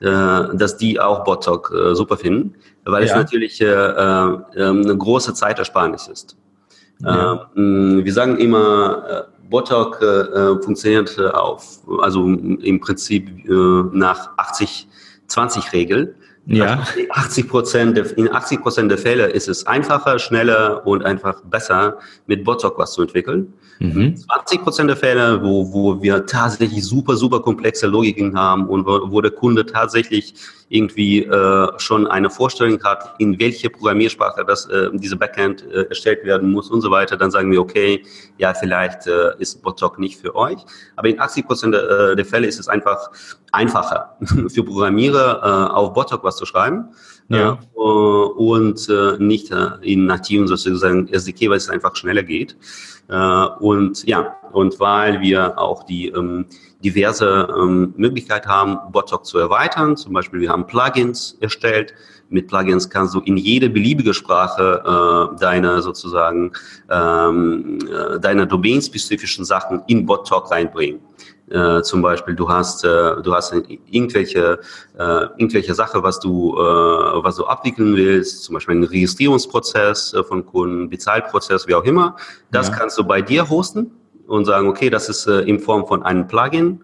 äh, 0.00 0.06
dass 0.06 0.76
die 0.76 1.00
auch 1.00 1.24
Bottalk 1.24 1.72
äh, 1.72 1.94
super 1.94 2.16
finden 2.16 2.54
weil 2.84 3.04
ja. 3.06 3.10
es 3.10 3.14
natürlich 3.14 3.60
äh, 3.60 3.66
äh, 3.66 4.38
eine 4.56 4.96
große 4.96 5.34
Zeitersparnis 5.34 6.08
ist. 6.08 6.36
Ja. 7.00 7.48
Äh, 7.54 7.58
wir 8.04 8.12
sagen 8.12 8.38
immer, 8.38 9.26
äh, 9.28 9.48
Botok 9.48 10.00
äh, 10.00 10.06
äh, 10.06 10.62
funktioniert 10.62 11.18
auf, 11.34 11.80
also 12.00 12.24
im 12.24 12.80
Prinzip 12.80 13.28
äh, 13.46 13.52
nach 13.92 14.30
80-20-Regel. 14.38 16.14
Ja. 16.46 16.84
80 17.10 17.48
Prozent, 17.48 17.98
in 17.98 18.32
80 18.32 18.62
Prozent 18.62 18.90
der 18.90 18.98
Fälle 18.98 19.26
ist 19.26 19.48
es 19.48 19.66
einfacher, 19.66 20.18
schneller 20.18 20.84
und 20.86 21.04
einfach 21.04 21.40
besser, 21.42 21.98
mit 22.26 22.44
Botsock 22.44 22.78
was 22.78 22.92
zu 22.92 23.02
entwickeln. 23.02 23.52
Mhm. 23.78 24.16
20 24.16 24.62
Prozent 24.62 24.90
der 24.90 24.96
Fälle, 24.96 25.42
wo, 25.42 25.72
wo 25.72 26.02
wir 26.02 26.26
tatsächlich 26.26 26.84
super, 26.84 27.16
super 27.16 27.40
komplexe 27.40 27.86
Logiken 27.86 28.36
haben 28.36 28.68
und 28.68 28.86
wo, 28.86 29.10
wo 29.10 29.20
der 29.20 29.30
Kunde 29.30 29.66
tatsächlich 29.66 30.34
irgendwie 30.68 31.22
äh, 31.24 31.68
schon 31.76 32.06
eine 32.06 32.30
Vorstellung 32.30 32.82
hat, 32.82 33.14
in 33.18 33.38
welche 33.38 33.68
Programmiersprache 33.68 34.44
das, 34.44 34.66
äh, 34.66 34.88
diese 34.94 35.16
Backend 35.16 35.66
äh, 35.70 35.82
erstellt 35.88 36.24
werden 36.24 36.50
muss 36.50 36.70
und 36.70 36.80
so 36.80 36.90
weiter, 36.90 37.16
dann 37.16 37.30
sagen 37.30 37.50
wir, 37.50 37.60
okay, 37.60 38.02
ja, 38.38 38.54
vielleicht 38.54 39.06
äh, 39.06 39.38
ist 39.38 39.62
Botsock 39.62 39.98
nicht 39.98 40.18
für 40.18 40.34
euch. 40.34 40.58
Aber 40.96 41.08
in 41.08 41.20
80 41.20 41.46
Prozent 41.46 41.74
der, 41.74 42.12
äh, 42.12 42.16
der 42.16 42.24
Fälle 42.24 42.46
ist 42.46 42.58
es 42.58 42.68
einfach 42.68 43.10
einfacher 43.52 44.16
für 44.48 44.64
Programmierer 44.64 45.40
äh, 45.42 45.74
auf 45.74 45.92
Botsock 45.92 46.24
was 46.24 46.31
zu 46.36 46.46
schreiben 46.46 46.90
ja. 47.28 47.58
äh, 47.74 47.78
und 47.78 48.88
äh, 48.88 49.16
nicht 49.18 49.50
äh, 49.50 49.70
in 49.82 50.06
nativen 50.06 50.46
sozusagen 50.46 51.08
SDK, 51.08 51.50
weil 51.50 51.56
es 51.56 51.68
einfach 51.68 51.96
schneller 51.96 52.22
geht. 52.22 52.56
Äh, 53.08 53.46
und 53.60 54.04
ja, 54.06 54.36
und 54.52 54.78
weil 54.80 55.20
wir 55.20 55.58
auch 55.58 55.84
die 55.84 56.08
ähm, 56.08 56.46
diverse 56.84 57.48
ähm, 57.56 57.94
Möglichkeit 57.96 58.46
haben, 58.46 58.78
Botsock 58.92 59.24
zu 59.24 59.38
erweitern. 59.38 59.96
Zum 59.96 60.12
Beispiel, 60.12 60.40
wir 60.40 60.50
haben 60.50 60.66
Plugins 60.66 61.36
erstellt. 61.40 61.94
Mit 62.28 62.48
Plugins 62.48 62.88
kannst 62.88 63.14
du 63.14 63.20
in 63.20 63.36
jede 63.36 63.68
beliebige 63.68 64.14
Sprache 64.14 64.82
äh, 65.34 65.38
deine 65.38 65.82
sozusagen 65.82 66.52
ähm, 66.90 67.78
äh, 67.82 68.18
deine 68.18 68.46
domainspezifischen 68.46 69.44
Sachen 69.44 69.82
in 69.86 70.06
BotTalk 70.06 70.50
reinbringen. 70.50 71.00
Äh, 71.52 71.82
zum 71.82 72.00
Beispiel, 72.00 72.34
du 72.34 72.48
hast, 72.48 72.84
äh, 72.84 73.22
du 73.22 73.34
hast 73.34 73.52
irgendwelche, 73.90 74.58
äh, 74.98 75.02
irgendwelche 75.36 75.74
Sache, 75.74 76.02
was 76.02 76.18
du, 76.18 76.54
äh, 76.54 76.58
was 76.58 77.36
du 77.36 77.44
abwickeln 77.44 77.94
willst, 77.94 78.44
zum 78.44 78.54
Beispiel 78.54 78.76
einen 78.76 78.84
Registrierungsprozess 78.84 80.14
äh, 80.14 80.24
von 80.24 80.46
Kunden, 80.46 80.88
Bezahlprozess, 80.88 81.66
wie 81.68 81.74
auch 81.74 81.84
immer. 81.84 82.16
Das 82.50 82.68
ja. 82.68 82.74
kannst 82.74 82.96
du 82.96 83.04
bei 83.04 83.20
dir 83.20 83.50
hosten 83.50 83.90
und 84.26 84.46
sagen, 84.46 84.68
okay, 84.68 84.88
das 84.88 85.08
ist 85.08 85.26
äh, 85.26 85.40
in 85.40 85.60
Form 85.60 85.86
von 85.86 86.02
einem 86.02 86.26
Plugin 86.26 86.80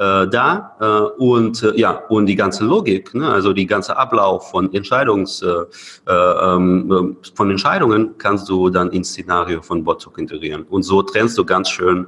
äh, 0.00 0.26
da 0.28 0.76
äh, 0.80 1.22
und 1.22 1.62
äh, 1.62 1.78
ja 1.78 2.02
und 2.08 2.26
die 2.26 2.34
ganze 2.34 2.64
Logik, 2.64 3.14
ne, 3.14 3.28
also 3.28 3.52
die 3.52 3.66
ganze 3.66 3.96
Ablauf 3.96 4.50
von 4.50 4.72
Entscheidungs 4.72 5.42
äh, 5.42 5.46
äh, 5.48 6.12
ähm, 6.12 7.16
von 7.34 7.50
Entscheidungen 7.50 8.16
kannst 8.16 8.48
du 8.48 8.70
dann 8.70 8.90
ins 8.90 9.10
Szenario 9.10 9.60
von 9.60 9.84
Botzug 9.84 10.18
integrieren 10.18 10.62
und 10.64 10.82
so 10.84 11.02
trennst 11.02 11.36
du 11.36 11.44
ganz 11.44 11.68
schön 11.68 12.06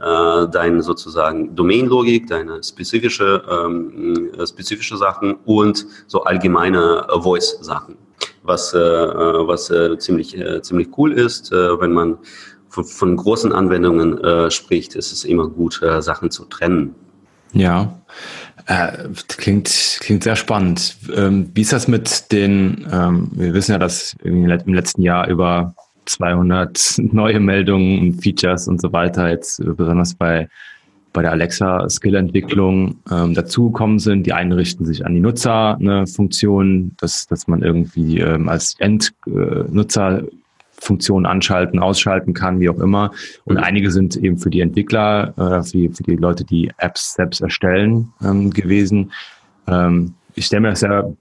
äh, 0.00 0.48
deine 0.48 0.82
sozusagen 0.82 1.54
Domain-Logik, 1.54 2.26
deine 2.26 2.62
spezifische 2.62 3.42
ähm, 3.50 4.30
äh, 4.38 4.46
spezifische 4.46 4.96
Sachen 4.96 5.36
und 5.44 5.86
so 6.06 6.24
allgemeine 6.24 7.06
Voice-Sachen, 7.10 7.96
was 8.42 8.74
äh, 8.74 8.78
äh 8.78 9.46
was 9.46 9.70
äh, 9.70 9.98
ziemlich 9.98 10.36
äh, 10.36 10.62
ziemlich 10.62 10.88
cool 10.96 11.12
ist, 11.12 11.52
äh, 11.52 11.80
wenn 11.80 11.92
man 11.92 12.18
von, 12.68 12.84
von 12.84 13.16
großen 13.16 13.52
Anwendungen 13.52 14.18
äh, 14.22 14.50
spricht, 14.50 14.94
ist 14.94 15.12
es 15.12 15.24
immer 15.24 15.48
gut, 15.48 15.82
äh, 15.82 16.00
Sachen 16.00 16.30
zu 16.30 16.44
trennen. 16.44 16.94
Ja, 17.52 18.00
äh, 18.66 19.08
klingt, 19.26 19.98
klingt 20.00 20.22
sehr 20.22 20.36
spannend. 20.36 20.96
Ähm, 21.14 21.50
wie 21.54 21.62
ist 21.62 21.72
das 21.72 21.88
mit 21.88 22.30
den, 22.30 22.86
ähm, 22.92 23.28
wir 23.32 23.54
wissen 23.54 23.72
ja, 23.72 23.78
dass 23.78 24.14
im 24.22 24.46
letzten 24.46 25.02
Jahr 25.02 25.28
über 25.28 25.74
200 26.10 26.96
neue 27.12 27.40
Meldungen 27.40 28.14
Features 28.14 28.68
und 28.68 28.80
so 28.80 28.92
weiter 28.92 29.30
jetzt 29.30 29.62
besonders 29.76 30.14
bei, 30.14 30.48
bei 31.12 31.22
der 31.22 31.32
Alexa-Skill-Entwicklung 31.32 32.96
ähm, 33.10 33.34
dazugekommen 33.34 33.98
sind. 33.98 34.26
Die 34.26 34.32
einen 34.32 34.52
richten 34.52 34.84
sich 34.84 35.04
an 35.06 35.14
die 35.14 35.20
Nutzerfunktion, 35.20 36.84
ne, 36.84 36.90
dass, 36.98 37.26
dass 37.26 37.48
man 37.48 37.62
irgendwie 37.62 38.18
ähm, 38.18 38.48
als 38.48 38.76
Endnutzer 38.78 40.22
Funktionen 40.80 41.26
anschalten, 41.26 41.78
ausschalten 41.78 42.32
kann, 42.32 42.58
wie 42.58 42.68
auch 42.68 42.78
immer. 42.78 43.10
Und 43.44 43.56
mhm. 43.56 43.62
einige 43.62 43.90
sind 43.90 44.16
eben 44.16 44.38
für 44.38 44.50
die 44.50 44.60
Entwickler, 44.60 45.34
äh, 45.36 45.62
für, 45.62 45.76
die, 45.76 45.88
für 45.90 46.02
die 46.02 46.16
Leute, 46.16 46.44
die 46.44 46.70
Apps 46.78 47.14
selbst 47.14 47.40
erstellen, 47.40 48.12
ähm, 48.24 48.50
gewesen. 48.50 49.12
Ähm, 49.66 50.14
ich 50.34 50.46
stelle 50.46 50.62
mir 50.62 50.70
das 50.70 50.80
sehr 50.80 51.12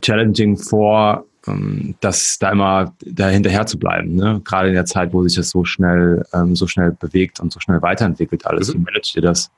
challenging 0.00 0.56
vor, 0.56 1.24
ähm, 1.46 1.94
das 2.00 2.38
da 2.38 2.50
immer 2.50 2.94
dahinterher 3.04 3.66
zu 3.66 3.78
bleiben. 3.78 4.14
Ne? 4.14 4.40
Gerade 4.44 4.68
in 4.68 4.74
der 4.74 4.86
Zeit, 4.86 5.12
wo 5.12 5.22
sich 5.22 5.36
das 5.36 5.50
so 5.50 5.64
schnell, 5.64 6.24
ähm, 6.32 6.56
so 6.56 6.66
schnell 6.66 6.96
bewegt 6.98 7.40
und 7.40 7.52
so 7.52 7.60
schnell 7.60 7.82
weiterentwickelt 7.82 8.46
alles. 8.46 8.68
Mhm. 8.68 8.78
Wie 8.78 8.84
managt 8.84 9.16
ihr 9.16 9.22
das? 9.22 9.50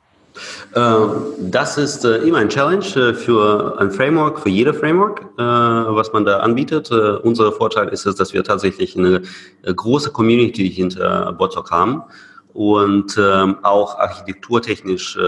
Ähm, 0.74 1.10
das 1.40 1.78
ist 1.78 2.04
äh, 2.04 2.18
immer 2.18 2.38
ein 2.38 2.48
Challenge 2.48 2.84
äh, 2.84 3.14
für 3.14 3.78
ein 3.80 3.90
Framework, 3.90 4.40
für 4.40 4.50
jede 4.50 4.74
Framework, 4.74 5.22
äh, 5.38 5.42
was 5.42 6.12
man 6.12 6.24
da 6.24 6.38
anbietet. 6.40 6.90
Unser 6.90 7.52
Vorteil 7.52 7.88
ist 7.88 8.06
es, 8.06 8.14
dass 8.14 8.32
wir 8.32 8.44
tatsächlich 8.44 8.96
eine 8.96 9.22
große 9.64 10.10
Community 10.12 10.70
hinter 10.70 11.32
Botok 11.32 11.70
haben 11.70 12.02
und 12.52 13.18
ähm, 13.18 13.58
auch 13.62 13.98
architekturtechnisch 13.98 15.18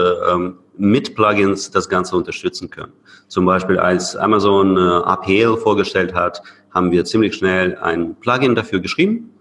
mit 0.81 1.15
Plugins 1.15 1.71
das 1.71 1.87
Ganze 1.87 2.15
unterstützen 2.15 2.69
können. 2.69 2.93
Zum 3.27 3.45
Beispiel 3.45 3.79
als 3.79 4.15
Amazon 4.15 4.77
APL 4.77 5.57
vorgestellt 5.57 6.13
hat, 6.13 6.41
haben 6.71 6.91
wir 6.91 7.05
ziemlich 7.05 7.35
schnell 7.35 7.77
ein 7.77 8.15
Plugin 8.15 8.55
dafür 8.55 8.79
geschrieben 8.79 9.31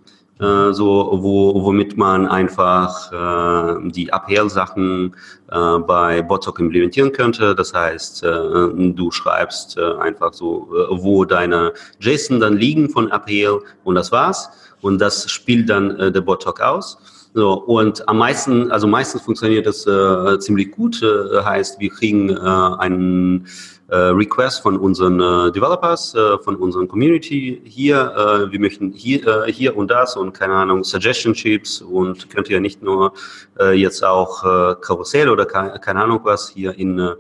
äh, 0.41 0.73
so, 0.73 1.19
wo, 1.21 1.63
womit 1.63 1.99
man 1.99 2.27
einfach 2.27 3.13
äh, 3.13 3.91
die 3.91 4.11
APL-Sachen 4.11 5.15
äh, 5.51 5.79
bei 5.81 6.23
Botsock 6.23 6.59
implementieren 6.61 7.13
könnte. 7.13 7.55
Das 7.55 7.75
heißt, 7.75 8.25
äh, 8.25 8.29
du 8.29 9.11
schreibst 9.11 9.77
äh, 9.77 9.97
einfach 9.99 10.33
so, 10.33 10.69
äh, 10.75 10.87
wo 10.91 11.27
deine 11.27 11.75
JSON 12.01 12.41
dann 12.41 12.57
liegen 12.57 12.89
von 12.89 13.13
APL 13.13 13.61
und 13.85 13.95
das 13.95 14.13
war's. 14.13 14.49
Und 14.81 14.99
das 14.99 15.31
spielt 15.31 15.69
dann 15.69 15.91
äh, 16.01 16.11
der 16.11 16.23
Botsock 16.23 16.61
aus. 16.61 16.99
So, 17.33 17.53
und 17.53 18.09
am 18.09 18.19
meisten, 18.19 18.73
also 18.73 18.89
meistens 18.89 19.23
funktioniert 19.23 19.65
das 19.65 19.87
äh, 19.87 20.39
ziemlich 20.41 20.73
gut. 20.73 21.01
Äh, 21.01 21.43
heißt, 21.45 21.79
wir 21.79 21.91
kriegen 21.91 22.31
äh, 22.31 22.35
einen 22.35 23.47
äh, 23.87 23.97
Request 23.97 24.63
von 24.63 24.77
unseren 24.77 25.21
äh, 25.21 25.53
Developers, 25.53 26.13
äh, 26.17 26.39
von 26.39 26.57
unseren 26.57 26.89
Community 26.89 27.63
hier. 27.65 28.13
Äh, 28.17 28.51
wir 28.51 28.59
möchten 28.59 28.91
hier, 28.91 29.47
äh, 29.47 29.53
hier 29.53 29.77
und 29.77 29.93
das 29.93 30.17
und 30.17 30.33
keine 30.33 30.55
Ahnung, 30.55 30.83
Suggestion 30.83 31.33
Chips 31.33 31.81
und 31.81 32.31
könnt 32.31 32.49
ihr 32.49 32.61
nicht 32.61 32.83
nur 32.83 33.13
äh, 33.61 33.75
jetzt 33.75 34.05
auch 34.05 34.45
äh, 34.45 34.75
Karussell 34.81 35.29
oder 35.29 35.47
keine, 35.47 35.79
keine 35.79 36.03
Ahnung 36.03 36.21
was 36.25 36.49
hier 36.49 36.77
in, 36.77 36.99
äh, 36.99 37.15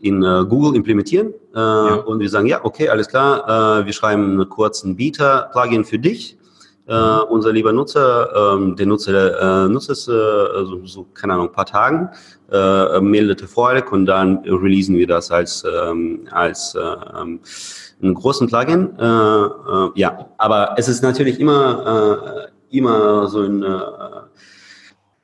in 0.00 0.20
äh, 0.24 0.44
Google 0.48 0.74
implementieren. 0.74 1.32
Äh, 1.54 1.58
ja. 1.58 1.94
Und 1.94 2.18
wir 2.18 2.28
sagen, 2.28 2.48
ja, 2.48 2.64
okay, 2.64 2.88
alles 2.88 3.06
klar, 3.06 3.80
äh, 3.80 3.86
wir 3.86 3.92
schreiben 3.92 4.32
einen 4.32 4.48
kurzen 4.48 4.96
Beta-Plugin 4.96 5.84
für 5.84 6.00
dich 6.00 6.38
äh, 6.86 7.18
unser 7.30 7.52
lieber 7.52 7.72
Nutzer, 7.72 8.54
ähm, 8.54 8.76
der 8.76 8.86
Nutzer 8.86 9.64
äh, 9.64 9.68
nutzt 9.68 9.88
es 9.88 10.06
äh, 10.06 10.10
so, 10.10 10.84
so, 10.84 11.06
keine 11.14 11.34
Ahnung, 11.34 11.48
ein 11.48 11.52
paar 11.52 11.66
Tagen, 11.66 12.10
äh, 12.52 13.00
meldet 13.00 13.40
Erfolg 13.40 13.90
und 13.92 14.06
dann 14.06 14.38
releasen 14.44 14.96
wir 14.96 15.06
das 15.06 15.30
als, 15.30 15.64
ähm, 15.64 16.28
als 16.30 16.74
äh, 16.74 16.80
ähm, 16.80 17.40
einen 18.02 18.14
großen 18.14 18.48
Plugin. 18.48 18.98
Äh, 18.98 19.04
äh, 19.04 19.90
ja, 19.94 20.28
aber 20.36 20.74
es 20.76 20.88
ist 20.88 21.02
natürlich 21.02 21.40
immer, 21.40 22.50
äh, 22.70 22.76
immer 22.76 23.28
so 23.28 23.40
ein 23.40 23.62
äh, 23.62 23.78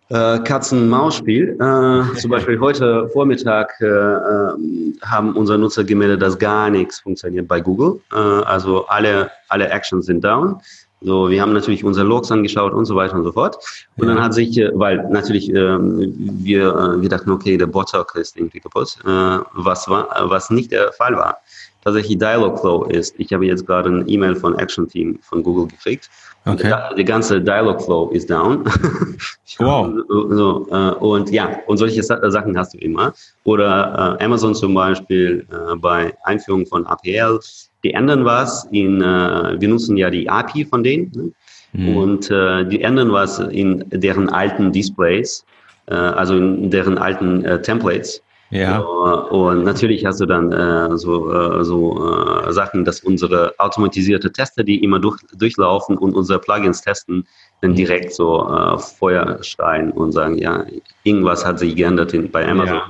äh 0.08 0.38
Katzen-Maus-Spiel. 0.38 1.58
Äh, 1.60 2.16
zum 2.16 2.30
Beispiel 2.30 2.58
heute 2.58 3.08
Vormittag 3.10 3.74
äh, 3.80 3.86
äh, 3.86 4.54
haben 5.02 5.36
unsere 5.36 5.58
Nutzer 5.58 5.84
gemeldet, 5.84 6.22
dass 6.22 6.38
gar 6.38 6.70
nichts 6.70 7.00
funktioniert 7.00 7.46
bei 7.46 7.60
Google. 7.60 8.00
Äh, 8.12 8.16
also 8.16 8.86
alle, 8.86 9.30
alle 9.48 9.68
Actions 9.68 10.06
sind 10.06 10.24
down. 10.24 10.58
So, 11.02 11.30
wir 11.30 11.40
haben 11.40 11.54
natürlich 11.54 11.82
unsere 11.82 12.06
Logs 12.06 12.30
angeschaut 12.30 12.74
und 12.74 12.84
so 12.84 12.94
weiter 12.94 13.14
und 13.14 13.24
so 13.24 13.32
fort. 13.32 13.56
Und 13.96 14.06
ja. 14.06 14.14
dann 14.14 14.22
hat 14.22 14.34
sich, 14.34 14.58
äh, 14.58 14.70
weil 14.74 15.08
natürlich 15.08 15.48
ähm, 15.48 16.14
wir, 16.16 16.68
äh, 16.74 17.00
wir 17.00 17.08
dachten, 17.08 17.30
okay, 17.30 17.56
der 17.56 17.66
Bot-Talk 17.66 18.14
ist 18.16 18.36
irgendwie 18.36 18.60
kaputt, 18.60 18.98
äh, 19.04 19.38
was 19.54 19.88
war, 19.88 20.08
was 20.28 20.50
nicht 20.50 20.72
der 20.72 20.92
Fall 20.92 21.14
war. 21.14 21.38
Tatsächlich 21.82 22.18
Dialogflow 22.18 22.84
ist. 22.84 23.14
Ich 23.16 23.32
habe 23.32 23.46
jetzt 23.46 23.66
gerade 23.66 23.88
ein 23.88 24.06
E-Mail 24.06 24.36
von 24.36 24.58
Action 24.58 24.86
Team 24.86 25.18
von 25.22 25.42
Google 25.42 25.66
gekriegt. 25.68 26.10
Okay. 26.44 26.68
Der, 26.68 26.94
der 26.94 27.04
ganze 27.04 27.40
Dialogflow 27.40 28.10
ist 28.10 28.28
down. 28.28 28.64
wow. 29.58 29.90
so, 30.08 30.66
äh, 30.70 30.90
und 30.96 31.30
ja, 31.30 31.58
und 31.66 31.78
solche 31.78 32.02
Sachen 32.02 32.58
hast 32.58 32.74
du 32.74 32.78
immer. 32.78 33.14
Oder 33.44 34.18
äh, 34.20 34.24
Amazon 34.24 34.54
zum 34.54 34.74
Beispiel 34.74 35.46
äh, 35.50 35.76
bei 35.76 36.14
Einführung 36.24 36.66
von 36.66 36.86
APL 36.86 37.40
die 37.84 37.94
ändern 37.94 38.24
was 38.24 38.66
in, 38.70 39.00
äh, 39.00 39.60
wir 39.60 39.68
nutzen 39.68 39.96
ja 39.96 40.10
die 40.10 40.28
API 40.28 40.64
von 40.64 40.82
denen 40.82 41.12
ne? 41.14 41.32
mhm. 41.72 41.96
und 41.96 42.30
äh, 42.30 42.64
die 42.66 42.82
ändern 42.82 43.12
was 43.12 43.38
in 43.38 43.84
deren 43.90 44.28
alten 44.28 44.72
Displays, 44.72 45.44
äh, 45.86 45.94
also 45.94 46.36
in 46.36 46.70
deren 46.70 46.98
alten 46.98 47.44
äh, 47.44 47.60
Templates. 47.62 48.22
Ja. 48.52 48.80
und 48.80 49.62
natürlich 49.62 50.04
hast 50.04 50.20
du 50.20 50.26
dann 50.26 50.50
äh, 50.50 50.98
so, 50.98 51.32
äh, 51.32 51.62
so 51.62 52.44
äh, 52.44 52.52
Sachen, 52.52 52.84
dass 52.84 52.98
unsere 52.98 53.54
automatisierte 53.58 54.32
Tester, 54.32 54.64
die 54.64 54.82
immer 54.82 54.98
durch, 54.98 55.20
durchlaufen 55.36 55.96
und 55.96 56.16
unsere 56.16 56.40
Plugins 56.40 56.80
testen, 56.80 57.28
dann 57.60 57.76
direkt 57.76 58.12
so 58.12 58.48
äh, 58.48 58.76
Feuer 58.76 59.38
schreien 59.44 59.92
und 59.92 60.10
sagen, 60.10 60.36
ja, 60.36 60.64
irgendwas 61.04 61.46
hat 61.46 61.60
sich 61.60 61.76
geändert 61.76 62.12
in, 62.12 62.28
bei 62.28 62.44
Amazon. 62.44 62.74
Ja. 62.74 62.88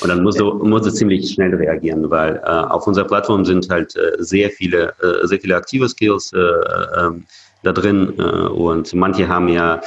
Und 0.00 0.08
dann 0.08 0.22
musst 0.22 0.40
du, 0.40 0.54
musst 0.54 0.86
du 0.86 0.90
ziemlich 0.90 1.32
schnell 1.32 1.54
reagieren, 1.54 2.10
weil 2.10 2.36
äh, 2.36 2.48
auf 2.48 2.86
unserer 2.86 3.06
Plattform 3.06 3.44
sind 3.44 3.68
halt 3.70 3.96
äh, 3.96 4.12
sehr 4.18 4.50
viele, 4.50 4.92
äh, 5.02 5.26
sehr 5.26 5.40
viele 5.40 5.56
aktive 5.56 5.88
Skills 5.88 6.32
äh, 6.32 6.38
ähm, 6.38 7.24
da 7.62 7.72
drin 7.72 8.12
äh, 8.18 8.22
und 8.22 8.92
manche 8.94 9.28
haben 9.28 9.48
ja 9.48 9.80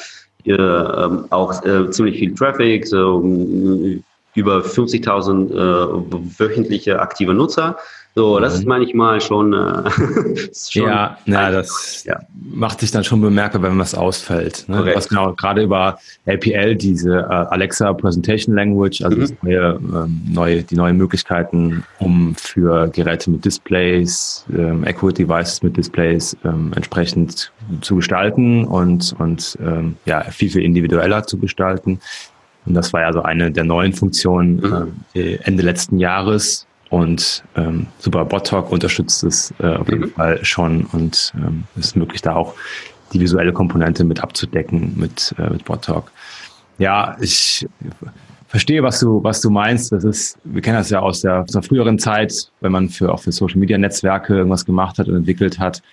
äh, 0.45 0.53
ähm, 0.53 1.25
auch 1.29 1.63
äh, 1.63 1.89
ziemlich 1.91 2.17
viel 2.19 2.33
Traffic, 2.33 2.87
so 2.87 3.21
über 4.35 4.59
50.000 4.59 5.51
äh, 5.51 6.39
wöchentliche 6.39 6.99
aktive 6.99 7.33
Nutzer. 7.33 7.77
So, 8.15 8.39
das 8.39 8.55
ist 8.55 8.63
mhm. 8.63 8.69
manchmal 8.69 9.21
schon, 9.21 9.53
äh, 9.53 9.89
schon 10.69 10.83
ja, 10.83 11.17
ja, 11.25 11.51
das 11.51 12.03
ja. 12.05 12.19
macht 12.33 12.79
sich 12.79 12.91
dann 12.91 13.03
schon 13.03 13.21
bemerkbar, 13.21 13.61
wenn 13.61 13.77
was 13.77 13.93
ausfällt. 13.93 14.65
Ne? 14.67 14.91
Was 14.93 15.09
genau 15.09 15.33
gerade 15.33 15.63
über 15.63 15.99
LPL, 16.25 16.75
diese 16.75 17.19
äh, 17.19 17.23
Alexa 17.23 17.93
Presentation 17.93 18.55
Language, 18.55 19.03
also 19.03 19.17
mhm. 19.17 19.37
neue, 19.41 19.79
ähm, 19.93 20.21
neue, 20.27 20.63
die 20.63 20.75
neuen 20.75 20.97
Möglichkeiten, 20.97 21.83
um 21.99 22.35
für 22.35 22.87
Geräte 22.89 23.29
mit 23.29 23.45
Displays, 23.45 24.45
ähm, 24.53 24.83
Accurate 24.85 25.23
Devices 25.23 25.61
mit 25.61 25.77
Displays 25.77 26.35
ähm, 26.43 26.73
entsprechend 26.75 27.51
zu 27.81 27.97
gestalten 27.97 28.65
und, 28.65 29.15
und 29.19 29.57
ähm, 29.61 29.97
ja, 30.05 30.23
viel, 30.23 30.49
viel 30.49 30.63
individueller 30.63 31.23
zu 31.23 31.37
gestalten. 31.37 31.99
Und 32.65 32.73
das 32.73 32.91
war 32.91 33.01
ja 33.01 33.13
so 33.13 33.21
eine 33.21 33.51
der 33.51 33.63
neuen 33.63 33.93
Funktionen 33.93 34.57
mhm. 34.57 34.93
äh, 35.13 35.35
Ende 35.43 35.63
letzten 35.63 35.99
Jahres. 35.99 36.65
Und 36.89 37.43
ähm, 37.55 37.87
Super 37.99 38.25
Bot 38.25 38.47
Talk 38.47 38.71
unterstützt 38.71 39.23
es 39.23 39.53
äh, 39.59 39.75
auf 39.75 39.87
jeden 39.89 40.05
mhm. 40.05 40.11
Fall 40.11 40.43
schon 40.43 40.85
und 40.91 41.33
ähm, 41.35 41.65
ist 41.75 41.95
möglich, 41.95 42.21
da 42.21 42.35
auch 42.35 42.55
die 43.13 43.19
visuelle 43.19 43.53
Komponente 43.53 44.03
mit 44.03 44.21
abzudecken 44.21 44.93
mit, 44.97 45.33
äh, 45.37 45.49
mit 45.49 45.65
Bot 45.65 45.83
Talk. 45.83 46.11
Ja, 46.77 47.17
ich 47.19 47.67
verstehe, 48.47 48.81
was 48.81 48.99
du, 48.99 49.23
was 49.23 49.41
du 49.41 49.49
meinst. 49.49 49.91
Das 49.91 50.03
ist, 50.03 50.39
wir 50.43 50.61
kennen 50.61 50.77
das 50.77 50.89
ja 50.89 50.99
aus 50.99 51.21
der, 51.21 51.41
aus 51.41 51.51
der 51.51 51.61
früheren 51.61 51.99
Zeit, 51.99 52.51
wenn 52.61 52.71
man 52.71 52.89
für 52.89 53.13
auch 53.13 53.19
für 53.19 53.31
Social 53.31 53.59
Media 53.59 53.77
Netzwerke 53.77 54.37
irgendwas 54.37 54.65
gemacht 54.65 54.97
hat 54.97 55.07
und 55.07 55.15
entwickelt 55.15 55.59
hat, 55.59 55.83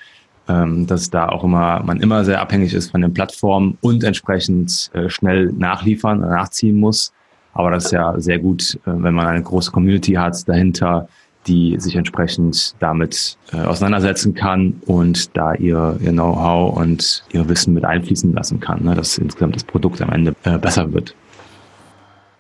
ähm, 0.49 0.87
dass 0.87 1.11
da 1.11 1.29
auch 1.29 1.45
immer 1.45 1.83
man 1.83 2.01
immer 2.01 2.25
sehr 2.25 2.41
abhängig 2.41 2.73
ist 2.73 2.91
von 2.91 3.03
den 3.03 3.13
Plattformen 3.13 3.77
und 3.83 4.05
entsprechend 4.05 4.91
äh, 4.95 5.11
schnell 5.11 5.53
nachliefern 5.53 6.21
nachziehen 6.21 6.81
muss. 6.81 7.13
Aber 7.57 7.71
das 7.71 7.87
ist 7.87 7.93
ja 7.93 8.19
sehr 8.19 8.39
gut, 8.39 8.79
äh, 8.87 8.91
wenn 8.93 9.15
man 9.15 9.27
eine 9.27 9.43
große 9.43 9.71
Community 9.71 10.13
hat 10.13 10.49
dahinter, 10.49 11.09
die 11.47 11.77
sich 11.79 11.95
entsprechend 11.95 12.75
damit 12.81 13.39
äh, 13.53 13.59
auseinandersetzen 13.59 14.35
kann 14.35 14.81
und 14.87 15.37
da 15.37 15.55
ihr, 15.55 15.97
ihr 16.01 16.11
Know-how 16.13 16.77
und 16.77 17.25
ihr 17.33 17.49
Wissen 17.49 17.73
mit 17.75 17.85
einfließen 17.85 18.33
lassen 18.33 18.61
kann, 18.61 18.83
ne, 18.83 18.95
dass 18.95 19.17
insgesamt 19.19 19.55
das 19.55 19.65
Produkt 19.65 20.03
am 20.03 20.11
Ende 20.11 20.35
äh, 20.45 20.59
besser 20.59 20.93
wird. 20.93 21.15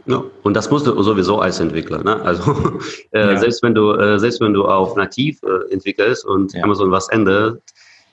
Ja, 0.06 0.22
und 0.42 0.54
das 0.54 0.70
musst 0.70 0.86
du 0.86 1.02
sowieso 1.02 1.40
als 1.40 1.58
Entwickler. 1.60 2.02
Ne? 2.02 2.20
Also 2.22 2.78
äh, 3.12 3.32
ja. 3.32 3.36
selbst 3.36 3.62
wenn 3.62 3.74
du 3.74 3.92
äh, 3.92 4.18
selbst 4.18 4.40
wenn 4.40 4.52
du 4.52 4.64
auf 4.64 4.96
nativ 4.96 5.40
äh, 5.42 5.72
entwickelst 5.72 6.24
und 6.24 6.52
ja. 6.54 6.62
Amazon 6.62 6.90
was 6.90 7.08
ändert, 7.08 7.60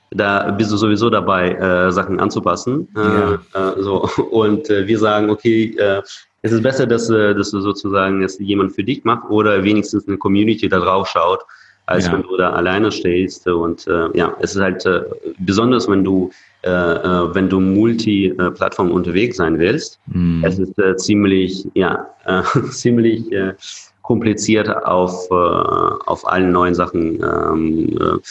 da 0.09 0.51
bist 0.51 0.71
du 0.71 0.77
sowieso 0.77 1.09
dabei, 1.09 1.51
äh, 1.51 1.91
Sachen 1.91 2.19
anzupassen. 2.19 2.87
Äh, 2.95 2.99
ja. 2.99 3.33
Äh, 3.73 3.81
so. 3.81 4.07
Und 4.31 4.69
äh, 4.69 4.87
wir 4.87 4.99
sagen, 4.99 5.29
okay, 5.29 5.75
äh, 5.77 6.01
es 6.43 6.51
ist 6.51 6.61
besser, 6.61 6.85
dass, 6.85 7.09
äh, 7.09 7.33
dass 7.33 7.51
du 7.51 7.61
sozusagen 7.61 8.21
dass 8.21 8.37
jemand 8.37 8.73
für 8.73 8.83
dich 8.83 9.03
macht 9.03 9.29
oder 9.29 9.63
wenigstens 9.63 10.07
eine 10.07 10.17
Community 10.17 10.69
da 10.69 10.79
drauf 10.79 11.07
schaut, 11.07 11.39
als 11.85 12.05
ja. 12.05 12.13
wenn 12.13 12.23
du 12.23 12.37
da 12.37 12.51
alleine 12.51 12.91
stehst. 12.91 13.47
Und 13.47 13.87
äh, 13.87 14.15
ja, 14.15 14.35
es 14.41 14.55
ist 14.55 14.61
halt 14.61 14.85
äh, 14.85 15.03
besonders, 15.39 15.89
wenn 15.89 16.03
du 16.03 16.31
äh, 16.63 16.69
äh 16.69 17.33
wenn 17.33 17.49
du 17.49 17.59
multi-Plattform 17.59 18.91
unterwegs 18.91 19.37
sein 19.37 19.57
willst. 19.57 19.99
Mhm. 20.07 20.43
Es 20.45 20.59
ist 20.59 20.77
äh, 20.77 20.95
ziemlich, 20.97 21.65
ja, 21.73 22.07
äh, 22.25 22.43
ziemlich 22.69 23.31
äh, 23.31 23.53
kompliziert 24.01 24.67
auf, 24.67 25.31
äh, 25.31 25.33
auf 25.33 26.27
allen 26.27 26.51
neuen 26.51 26.75
Sachen 26.75 27.23
ähm, 27.23 28.21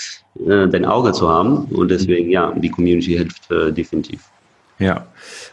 äh, 0.46 0.68
dein 0.68 0.84
Auge 0.84 1.12
zu 1.12 1.30
haben. 1.30 1.64
Und 1.70 1.90
deswegen, 1.90 2.30
ja, 2.30 2.52
die 2.52 2.68
Community 2.68 3.12
hilft 3.12 3.50
äh, 3.50 3.72
definitiv. 3.72 4.20
Ja. 4.78 5.06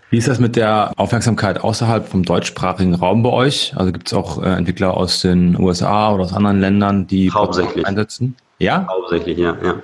Wie 0.10 0.18
ist 0.18 0.28
das 0.28 0.40
mit 0.40 0.56
der 0.56 0.92
Aufmerksamkeit 0.98 1.64
außerhalb 1.64 2.08
vom 2.08 2.24
deutschsprachigen 2.24 2.96
Raum 2.96 3.22
bei 3.22 3.30
euch? 3.30 3.74
Also 3.76 3.92
gibt 3.92 4.08
es 4.08 4.14
auch 4.14 4.42
äh, 4.42 4.48
Entwickler 4.48 4.98
aus 4.98 5.22
den 5.22 5.60
USA 5.60 6.12
oder 6.12 6.24
aus 6.24 6.34
anderen 6.34 6.60
Ländern, 6.60 7.06
die 7.06 7.32
Hauptsächlich. 7.32 7.86
einsetzen? 7.86 8.36
Ja? 8.58 8.88
Hauptsächlich, 8.90 9.38
ja, 9.38 9.56
ja. 9.64 9.76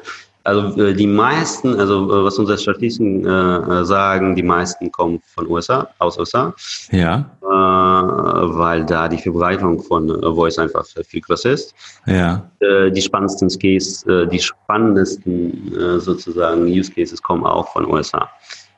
Also 0.46 0.80
äh, 0.80 0.94
die 0.94 1.08
meisten, 1.08 1.80
also 1.80 2.06
äh, 2.06 2.24
was 2.24 2.38
unsere 2.38 2.58
Statistiken 2.58 3.26
äh, 3.26 3.84
sagen, 3.84 4.36
die 4.36 4.44
meisten 4.44 4.92
kommen 4.92 5.20
von 5.34 5.48
USA, 5.48 5.90
aus 5.98 6.20
USA. 6.20 6.54
Ja. 6.92 7.26
Äh, 7.42 7.46
weil 7.46 8.86
da 8.86 9.08
die 9.08 9.18
Verbreitung 9.18 9.82
von 9.82 10.10
äh, 10.10 10.22
Voice 10.22 10.60
einfach 10.60 10.86
viel 10.86 11.22
größer 11.22 11.52
ist. 11.52 11.74
Ja. 12.06 12.44
Die 12.62 13.02
spannendsten 13.02 13.50
Case, 13.60 14.28
die 14.28 14.40
spannendsten 14.40 16.00
sozusagen 16.00 16.66
Use 16.66 16.92
Cases 16.92 17.22
kommen 17.22 17.46
auch 17.46 17.72
von 17.74 17.86
USA. 17.86 18.28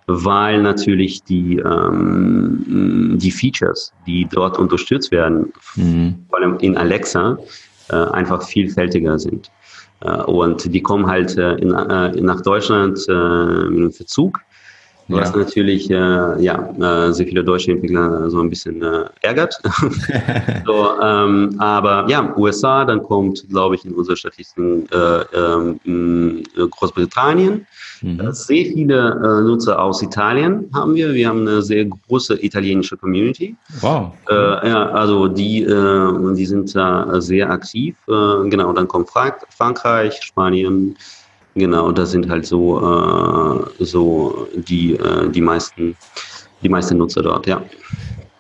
Weil 0.08 0.62
natürlich 0.62 1.24
die, 1.24 1.58
ähm, 1.58 3.18
die 3.20 3.32
Features, 3.32 3.92
die 4.06 4.26
dort 4.32 4.58
unterstützt 4.58 5.12
werden, 5.12 5.52
mhm. 5.76 6.26
vor 6.30 6.40
allem 6.40 6.58
in 6.60 6.78
Alexa, 6.78 7.38
einfach 7.90 8.44
vielfältiger 8.44 9.18
sind. 9.18 9.50
Äh, 10.02 10.24
und 10.24 10.74
die 10.74 10.82
kommen 10.82 11.08
halt 11.08 11.38
äh, 11.38 11.56
in, 11.56 11.74
äh, 11.74 12.12
nach 12.22 12.42
Deutschland 12.42 12.98
mit 12.98 13.10
einem 13.10 13.92
Verzug, 13.92 14.40
was 15.08 15.32
ja. 15.32 15.38
natürlich 15.38 15.88
ja, 15.88 17.14
sehr 17.14 17.28
viele 17.28 17.44
deutsche 17.44 17.72
Entwickler 17.72 18.30
so 18.30 18.40
ein 18.40 18.50
bisschen 18.50 18.82
ärgert. 19.22 19.60
so, 20.66 20.90
ähm, 21.02 21.56
aber 21.60 22.06
ja, 22.10 22.36
USA, 22.38 22.86
dann 22.86 23.04
kommt, 23.04 23.48
glaube 23.50 23.76
ich, 23.76 23.86
in 23.86 23.94
unserer 23.94 24.16
Statistiken 24.16 24.88
ähm, 25.34 26.44
Großbritannien. 26.56 27.66
Mhm. 28.02 28.32
Sehr 28.32 28.66
viele 28.66 29.10
äh, 29.10 29.42
Nutzer 29.44 29.82
aus 29.82 30.02
Italien 30.02 30.70
haben 30.74 30.96
wir. 30.96 31.14
Wir 31.14 31.30
haben 31.30 31.42
eine 31.42 31.62
sehr 31.62 31.86
große 31.86 32.44
italienische 32.44 32.98
Community. 32.98 33.56
Wow. 33.82 34.14
Äh, 34.30 34.34
ja, 34.70 34.90
also 34.90 35.28
die, 35.28 35.64
äh, 35.64 36.34
die 36.36 36.46
sind 36.46 36.76
da 36.76 37.20
sehr 37.22 37.50
aktiv. 37.50 37.96
Äh, 38.08 38.50
genau, 38.50 38.72
dann 38.74 38.88
kommt 38.88 39.10
Frank 39.10 39.46
Frankreich, 39.50 40.22
Spanien. 40.22 40.96
Genau, 41.58 41.92
das 41.92 42.12
sind 42.12 42.30
halt 42.30 42.46
so, 42.46 42.78
äh, 42.80 43.84
so 43.84 44.48
die, 44.56 44.94
äh, 44.94 45.30
die, 45.30 45.42
meisten, 45.42 45.96
die 46.62 46.70
meisten 46.70 46.98
Nutzer 46.98 47.24
dort, 47.24 47.48
ja. 47.48 47.64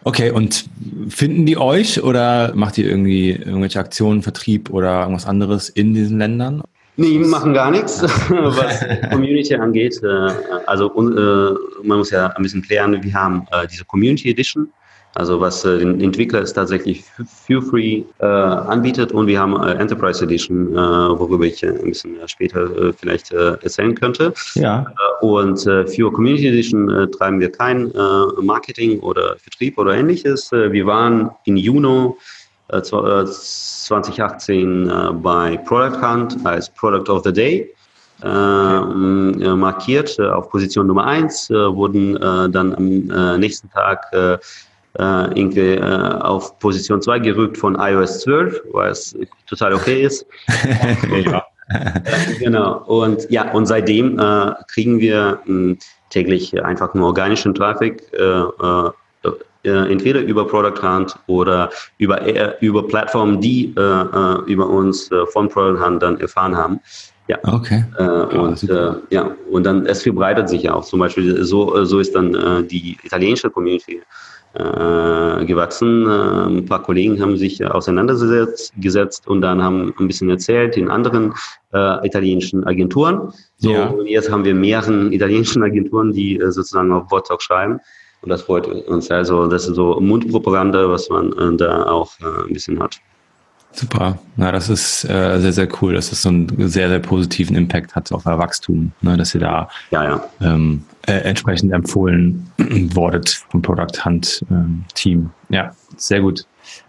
Okay, 0.04 0.30
und 0.30 0.70
finden 1.10 1.48
die 1.48 1.58
euch 1.58 2.04
oder 2.04 2.54
macht 2.54 2.78
ihr 2.78 2.88
irgendwie 2.88 3.32
irgendwelche 3.32 3.80
Aktionen, 3.80 4.22
Vertrieb 4.22 4.70
oder 4.70 5.02
irgendwas 5.02 5.26
anderes 5.26 5.70
in 5.70 5.96
diesen 5.96 6.20
Ländern? 6.20 6.62
Nee, 6.96 7.20
wir 7.20 7.28
machen 7.28 7.56
gar 7.56 7.72
nichts, 7.72 8.04
was 8.30 8.86
Community 9.12 9.56
angeht. 9.56 10.00
Äh, 10.04 10.08
also 10.68 10.88
äh, 10.96 11.88
man 11.88 11.98
muss 11.98 12.12
ja 12.12 12.28
ein 12.28 12.44
bisschen 12.44 12.62
klären, 12.62 13.02
wir 13.02 13.14
haben 13.14 13.48
äh, 13.52 13.68
diese 13.68 13.84
Community 13.84 14.30
Edition, 14.30 14.70
also 15.18 15.42
was 15.42 15.64
den 15.64 16.00
Entwickler 16.00 16.42
es 16.42 16.54
tatsächlich 16.54 17.04
für 17.46 17.62
free 17.62 18.04
anbietet 18.20 19.12
und 19.12 19.28
wir 19.28 19.40
haben 19.40 19.62
Enterprise 19.64 20.24
Edition, 20.24 20.74
worüber 20.74 21.46
ich 21.46 21.66
ein 21.66 21.84
bisschen 21.84 22.16
später 22.28 22.94
vielleicht 22.94 23.32
erzählen 23.32 23.96
könnte. 23.96 24.34
Ja. 24.56 24.86
und 25.22 25.60
für 25.60 26.12
Community 26.12 26.48
Edition 26.48 27.12
treiben 27.12 27.40
wir 27.40 27.52
kein 27.52 27.92
Marketing 28.42 29.00
oder 29.00 29.36
Vertrieb 29.38 29.78
oder 29.78 29.96
ähnliches. 29.96 30.52
wir 30.52 30.86
waren 30.86 31.32
in 31.46 31.58
Juno 31.58 32.18
2018 32.70 34.90
äh, 34.90 35.12
bei 35.14 35.56
Product 35.58 36.02
Hunt 36.02 36.36
als 36.46 36.70
Product 36.70 37.10
of 37.10 37.24
the 37.24 37.32
Day 37.32 37.74
äh, 38.24 38.28
äh 38.28 39.56
markiert. 39.56 40.20
auf 40.20 40.50
Position 40.50 40.88
Nummer 40.88 41.06
1 41.06 41.50
wurden 41.50 42.16
dann 42.52 42.76
am 42.76 43.40
nächsten 43.40 43.70
Tag 43.70 44.12
irgendwie 45.00 45.80
auf 45.80 46.58
Position 46.60 47.02
2 47.02 47.20
gerückt 47.20 47.58
von 47.58 47.76
iOS 47.76 48.22
12, 48.22 48.62
was 48.72 49.16
total 49.48 49.74
okay 49.74 50.04
ist. 50.04 50.26
ja. 51.26 51.44
genau. 52.40 52.84
Und 52.86 53.30
ja, 53.30 53.52
und 53.52 53.66
seitdem 53.66 54.20
äh, 54.20 54.54
kriegen 54.68 55.00
wir 55.00 55.40
äh, 55.48 55.76
täglich 56.10 56.64
einfach 56.64 56.94
nur 56.94 57.08
organischen 57.08 57.54
Traffic 57.54 58.04
äh, 58.14 58.44
äh, 59.64 59.92
entweder 59.92 60.22
über 60.22 60.48
Product 60.48 60.82
Hunt 60.82 61.16
oder 61.28 61.70
über, 61.98 62.22
äh, 62.22 62.54
über 62.62 62.88
Plattformen, 62.88 63.42
die 63.42 63.74
äh, 63.76 63.82
äh 63.82 64.42
über 64.46 64.70
uns 64.70 65.12
äh, 65.12 65.26
von 65.28 65.50
Product 65.50 65.84
Hunt 65.84 66.02
dann 66.02 66.20
erfahren 66.20 66.56
haben. 66.56 66.80
Ja. 67.28 67.38
Okay. 67.44 67.84
Äh, 67.98 68.04
und 68.04 68.66
ja, 69.10 69.36
und 69.52 69.66
dann 69.66 69.86
es 69.86 70.04
verbreitet 70.04 70.48
sich 70.48 70.64
ja 70.64 70.74
auch. 70.74 70.86
Zum 70.86 71.00
Beispiel 71.00 71.44
so, 71.44 71.84
so 71.84 72.00
ist 72.00 72.16
dann 72.16 72.66
die 72.70 72.98
italienische 73.04 73.50
Community 73.50 74.02
gewachsen. 75.46 76.08
ein 76.08 76.65
paar 76.65 76.82
Kollegen 76.82 77.22
haben 77.22 77.38
sich 77.38 77.63
auseinandergesetzt 77.63 78.74
gesetzt 78.78 79.28
und 79.28 79.41
dann 79.41 79.62
haben 79.62 79.93
ein 80.00 80.08
bisschen 80.08 80.30
erzählt 80.30 80.78
in 80.78 80.89
anderen 80.89 81.34
italienischen 81.72 82.63
Agenturen. 82.63 83.34
So, 83.58 83.72
ja. 83.72 83.86
und 83.88 84.08
jetzt 84.08 84.32
haben 84.32 84.46
wir 84.46 84.56
mehrere 84.56 85.08
italienischen 85.13 85.63
Agenturen, 85.63 86.12
die 86.12 86.39
sozusagen 86.41 86.91
auf 86.91 87.12
WhatsApp 87.12 87.41
schreiben 87.41 87.80
Und 88.22 88.30
das 88.30 88.41
freut 88.41 88.67
uns. 88.67 89.12
Also 89.12 89.48
das 89.48 89.67
ist 89.67 89.76
so 89.76 90.00
Mundpropaganda, 90.00 90.89
was 90.89 91.10
man 91.10 91.32
äh, 91.34 91.56
da 91.58 91.84
auch 91.84 92.12
äh, 92.20 92.48
ein 92.48 92.54
bisschen 92.54 92.80
hat. 92.80 93.00
Super. 93.72 94.17
Na, 94.38 94.52
das 94.52 94.70
ist 94.70 95.04
äh, 95.06 95.39
sehr, 95.39 95.54
sehr 95.54 95.67
cool, 95.82 95.93
dass 95.93 96.10
das 96.10 96.24
so 96.24 96.30
einen 96.30 96.67
sehr, 96.67 96.89
sehr 96.89 97.00
positiven 97.00 97.56
Impact 97.56 97.96
hat 97.96 98.12
auf 98.12 98.26
euer 98.26 98.39
Wachstum, 98.39 98.91
ne, 99.02 99.17
dass 99.17 99.36
ihr 99.36 99.41
da 99.41 99.70
ja, 99.91 100.04
ja. 100.04 100.30
Ähm, 100.41 100.84
äh, 101.08 101.13
entsprechend 101.22 101.74
empfohlen 101.74 102.50
wurdet 102.93 103.43
vom 103.50 103.62
Product 103.62 104.06
Hunt 104.06 104.46
ähm, 104.52 104.84
Team. 104.93 105.30
Ja, 105.50 105.72
sehr 105.96 106.22
gut. 106.22 106.46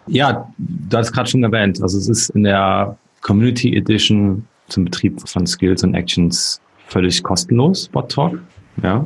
Ja, 0.07 0.51
du 0.57 0.97
hast 0.97 1.11
gerade 1.11 1.29
schon 1.29 1.43
erwähnt, 1.43 1.81
also 1.81 1.97
es 1.97 2.07
ist 2.09 2.29
in 2.31 2.43
der 2.43 2.97
Community 3.21 3.75
Edition 3.75 4.45
zum 4.67 4.85
Betrieb 4.85 5.27
von 5.27 5.47
Skills 5.47 5.83
und 5.83 5.93
Actions 5.93 6.61
völlig 6.87 7.23
kostenlos, 7.23 7.87
Bot 7.87 8.11
Talk. 8.11 8.39
Ja. 8.83 9.05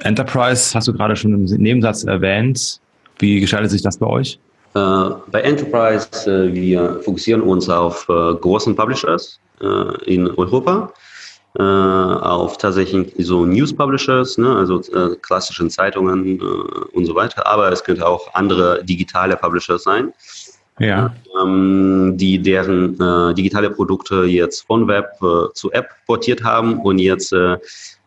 Enterprise 0.00 0.74
hast 0.74 0.88
du 0.88 0.92
gerade 0.92 1.16
schon 1.16 1.32
im 1.32 1.44
Nebensatz 1.44 2.04
erwähnt. 2.04 2.80
Wie 3.18 3.40
gestaltet 3.40 3.70
sich 3.70 3.82
das 3.82 3.98
bei 3.98 4.06
euch? 4.06 4.38
Äh, 4.74 5.10
bei 5.30 5.40
Enterprise, 5.42 6.08
äh, 6.26 6.52
wir 6.52 7.00
fokussieren 7.02 7.42
uns 7.42 7.68
auf 7.68 8.08
äh, 8.08 8.34
großen 8.34 8.76
Publishers 8.76 9.40
in 10.06 10.28
Europa, 10.28 10.92
auf 11.54 12.58
tatsächlich 12.58 13.14
so 13.18 13.44
News 13.46 13.74
Publishers, 13.74 14.38
ne, 14.38 14.54
also 14.54 14.80
klassischen 15.22 15.70
Zeitungen 15.70 16.40
und 16.92 17.06
so 17.06 17.14
weiter, 17.14 17.46
aber 17.46 17.72
es 17.72 17.82
könnte 17.82 18.06
auch 18.06 18.32
andere 18.34 18.84
digitale 18.84 19.36
Publishers 19.36 19.82
sein. 19.82 20.12
Ja. 20.78 21.12
Ähm, 21.42 22.14
die 22.16 22.38
deren 22.40 22.96
digitale 23.34 23.70
Produkte 23.70 24.24
jetzt 24.24 24.66
von 24.66 24.86
Web 24.86 25.18
zu 25.54 25.72
App 25.72 25.88
portiert 26.06 26.44
haben 26.44 26.80
und 26.80 26.98
jetzt 26.98 27.34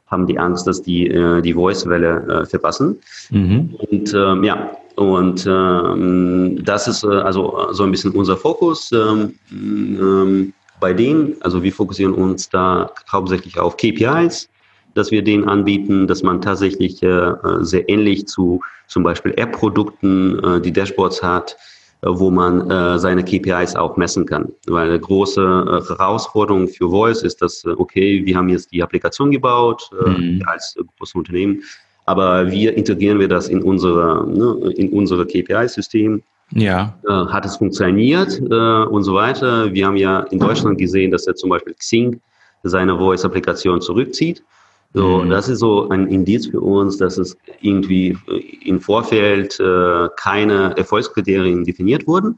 haben 0.08 0.27
die 0.27 0.38
Angst, 0.38 0.67
dass 0.67 0.82
die 0.82 1.10
die 1.43 1.54
Voice-Welle 1.54 2.45
verpassen. 2.49 2.99
Mhm. 3.32 3.75
Und 3.80 4.13
ähm, 4.13 4.43
ja, 4.43 4.77
und 4.95 5.45
ähm, 5.47 6.60
das 6.63 6.88
ist 6.88 7.04
äh, 7.04 7.08
also 7.08 7.58
äh, 7.58 7.73
so 7.73 7.84
ein 7.84 7.91
bisschen 7.91 8.12
unser 8.12 8.38
Fokus. 8.38 8.91
Ähm, 8.91 9.36
ähm, 9.51 10.54
bei 10.82 10.94
denen, 10.94 11.36
also 11.41 11.63
wir 11.63 11.72
fokussieren 11.72 12.13
uns 12.13 12.50
da 12.50 12.91
hauptsächlich 13.10 13.58
auf 13.58 13.78
KPIs, 13.78 14.50
dass 14.96 15.12
wir 15.12 15.24
denen 15.24 15.48
anbieten, 15.48 16.08
dass 16.08 16.22
man 16.24 16.41
tatsächlich 16.41 17.02
äh, 17.02 17.34
sehr 17.62 17.88
ähnlich 17.88 18.28
zu 18.28 18.60
zum 18.88 19.04
Beispiel 19.04 19.34
App-Produkten 19.38 20.44
äh, 20.44 20.60
die 20.60 20.74
Dashboards 20.74 21.24
hat, 21.24 21.56
äh, 22.02 22.08
wo 22.10 22.30
man 22.30 22.70
äh, 22.70 23.00
seine 23.00 23.24
KPIs 23.24 23.76
auch 23.76 23.96
messen 23.96 24.26
kann. 24.26 24.52
Weil 24.67 24.89
eine 24.89 25.00
große 25.00 25.86
Herausforderung 25.88 26.67
für 26.67 26.89
Voice 26.89 27.22
ist, 27.22 27.41
dass, 27.41 27.63
okay, 27.65 28.26
wir 28.26 28.36
haben 28.36 28.50
jetzt 28.50 28.74
die 28.74 28.84
Applikation 28.84 29.32
gebaut 29.32 29.89
mhm. 30.06 30.44
als 30.46 30.76
großes 30.98 31.15
Unternehmen, 31.15 31.63
aber 32.06 32.52
wir 32.52 32.76
integrieren 32.76 33.20
wir 33.20 33.30
das 33.30 33.48
in 33.48 33.62
unsere, 33.62 34.28
ne, 34.28 34.74
in 34.74 34.89
unsere 34.89 35.26
KPI-System. 35.26 36.22
Ja. 36.54 36.98
Äh, 37.08 37.12
hat 37.12 37.46
es 37.46 37.58
funktioniert 37.58 38.40
äh, 38.40 38.84
und 38.86 39.04
so 39.04 39.14
weiter. 39.14 39.74
Wir 39.74 39.86
haben 39.86 39.98
ja 39.98 40.22
in 40.32 40.40
Deutschland 40.40 40.78
gesehen, 40.78 41.12
dass 41.12 41.28
er 41.28 41.36
zum 41.36 41.50
Beispiel 41.50 41.74
Xing 41.74 42.20
seine 42.64 42.98
Voice-Applikation 42.98 43.82
zurückzieht. 43.82 44.44
So, 44.94 45.20
mhm. 45.20 45.30
das 45.30 45.48
ist 45.48 45.60
so 45.60 45.90
ein 45.90 46.08
Indiz 46.08 46.48
für 46.48 46.60
uns, 46.60 46.98
dass 46.98 47.18
es 47.18 47.38
irgendwie 47.62 48.18
im 48.66 48.82
Vorfeld 48.82 49.60
äh, 49.60 50.10
keine 50.18 50.76
Erfolgskriterien 50.78 51.64
definiert 51.64 52.08
wurden 52.08 52.38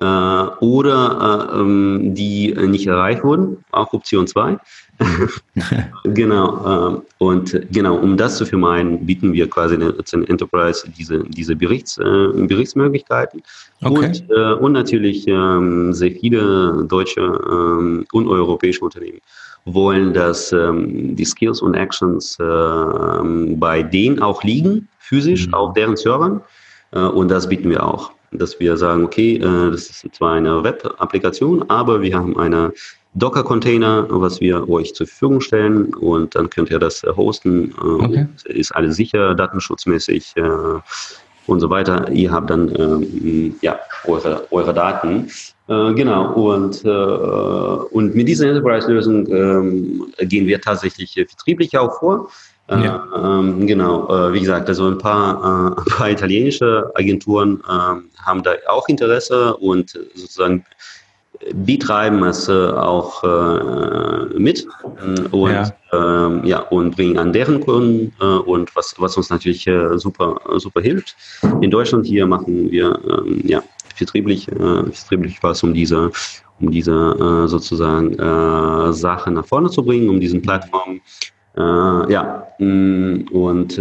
äh, 0.00 0.04
oder 0.04 1.50
äh, 1.52 1.60
ähm, 1.60 2.14
die 2.14 2.54
nicht 2.54 2.86
erreicht 2.86 3.24
wurden, 3.24 3.64
auch 3.72 3.92
Option 3.92 4.26
2. 4.26 4.58
genau. 6.04 6.96
Äh, 6.96 7.00
und 7.18 7.66
genau, 7.72 7.96
um 7.96 8.16
das 8.16 8.36
zu 8.36 8.46
vermeiden, 8.46 9.04
bieten 9.06 9.32
wir 9.32 9.48
quasi 9.48 9.78
den 9.78 10.26
Enterprise 10.28 10.88
diese, 10.98 11.24
diese 11.28 11.56
Berichts, 11.56 11.98
äh, 11.98 12.28
Berichtsmöglichkeiten. 12.34 13.42
Okay. 13.82 14.06
Und, 14.06 14.30
äh, 14.30 14.52
und 14.54 14.72
natürlich 14.72 15.26
ähm, 15.26 15.92
sehr 15.92 16.12
viele 16.12 16.84
deutsche 16.88 17.20
ähm, 17.20 18.06
und 18.12 18.28
europäische 18.28 18.84
Unternehmen 18.84 19.20
wollen, 19.64 20.14
dass 20.14 20.52
ähm, 20.52 21.16
die 21.16 21.24
Skills 21.24 21.60
und 21.60 21.74
Actions 21.74 22.36
bei 22.38 23.82
denen 23.82 24.20
auch 24.20 24.42
liegen, 24.42 24.88
physisch 24.98 25.46
mhm. 25.46 25.54
auf 25.54 25.74
deren 25.74 25.96
Servern. 25.96 26.40
Äh, 26.92 27.00
und 27.00 27.28
das 27.28 27.48
bieten 27.48 27.70
wir 27.70 27.86
auch 27.86 28.12
dass 28.32 28.60
wir 28.60 28.76
sagen, 28.76 29.04
okay, 29.04 29.36
äh, 29.36 29.70
das 29.70 29.90
ist 29.90 30.14
zwar 30.14 30.34
eine 30.34 30.62
Web-Applikation, 30.62 31.68
aber 31.68 32.00
wir 32.00 32.16
haben 32.16 32.38
eine 32.38 32.72
Docker-Container, 33.14 34.06
was 34.08 34.40
wir 34.40 34.68
euch 34.68 34.94
zur 34.94 35.06
Verfügung 35.06 35.40
stellen 35.40 35.94
und 35.94 36.34
dann 36.34 36.48
könnt 36.48 36.70
ihr 36.70 36.78
das 36.78 37.02
äh, 37.02 37.08
hosten. 37.16 37.72
Äh, 37.72 37.84
okay. 37.84 38.26
Ist 38.44 38.74
alles 38.74 38.96
sicher, 38.96 39.34
datenschutzmäßig 39.34 40.34
äh, 40.36 40.42
und 41.46 41.60
so 41.60 41.68
weiter. 41.70 42.08
Ihr 42.10 42.30
habt 42.30 42.50
dann 42.50 42.74
ähm, 42.78 43.56
ja, 43.62 43.78
eure, 44.04 44.46
eure 44.52 44.72
Daten. 44.72 45.28
Äh, 45.66 45.94
genau, 45.94 46.32
und, 46.34 46.84
äh, 46.84 46.88
und 46.88 48.14
mit 48.14 48.28
dieser 48.28 48.48
Enterprise-Lösung 48.48 49.26
ähm, 49.28 50.12
gehen 50.20 50.46
wir 50.46 50.60
tatsächlich 50.60 51.14
vertrieblich 51.14 51.76
auch 51.76 51.98
vor. 51.98 52.30
Ja. 52.70 53.04
Ähm, 53.16 53.66
genau, 53.66 54.08
äh, 54.08 54.32
wie 54.32 54.38
gesagt, 54.38 54.68
also 54.68 54.86
ein 54.86 54.98
paar, 54.98 55.74
äh, 55.76 55.80
ein 55.80 55.84
paar 55.86 56.08
italienische 56.08 56.88
Agenturen 56.94 57.60
äh, 57.68 58.22
haben 58.22 58.44
da 58.44 58.52
auch 58.68 58.88
Interesse 58.88 59.56
und 59.56 59.98
sozusagen 60.14 60.64
betreiben 61.54 62.22
es 62.24 62.48
äh, 62.48 62.52
auch 62.52 63.24
äh, 63.24 64.38
mit 64.38 64.66
äh, 64.84 65.20
und 65.30 65.50
ja. 65.50 65.72
Ähm, 65.92 66.44
ja. 66.44 66.60
und 66.60 66.96
bringen 66.96 67.18
an 67.18 67.32
deren 67.32 67.60
Kunden 67.60 68.12
äh, 68.20 68.24
und 68.24 68.74
was 68.76 68.94
was 68.98 69.16
uns 69.16 69.30
natürlich 69.30 69.66
äh, 69.66 69.98
super 69.98 70.40
super 70.58 70.80
hilft. 70.80 71.16
In 71.62 71.70
Deutschland 71.70 72.06
hier 72.06 72.26
machen 72.26 72.70
wir 72.70 72.98
ähm, 73.08 73.40
ja 73.44 73.62
vertrieblich 73.96 74.48
äh, 74.48 74.92
vertrieblich 74.92 75.38
was 75.42 75.62
um 75.62 75.72
diese 75.72 76.10
um 76.60 76.70
diese 76.70 77.46
sozusagen 77.48 78.16
Sache 78.92 79.30
nach 79.30 79.46
vorne 79.46 79.70
zu 79.70 79.82
bringen, 79.82 80.10
um 80.10 80.20
diesen 80.20 80.42
Plattformen 80.42 81.00
ja 81.56 82.46
mm, 82.58 83.28
und 83.32 83.80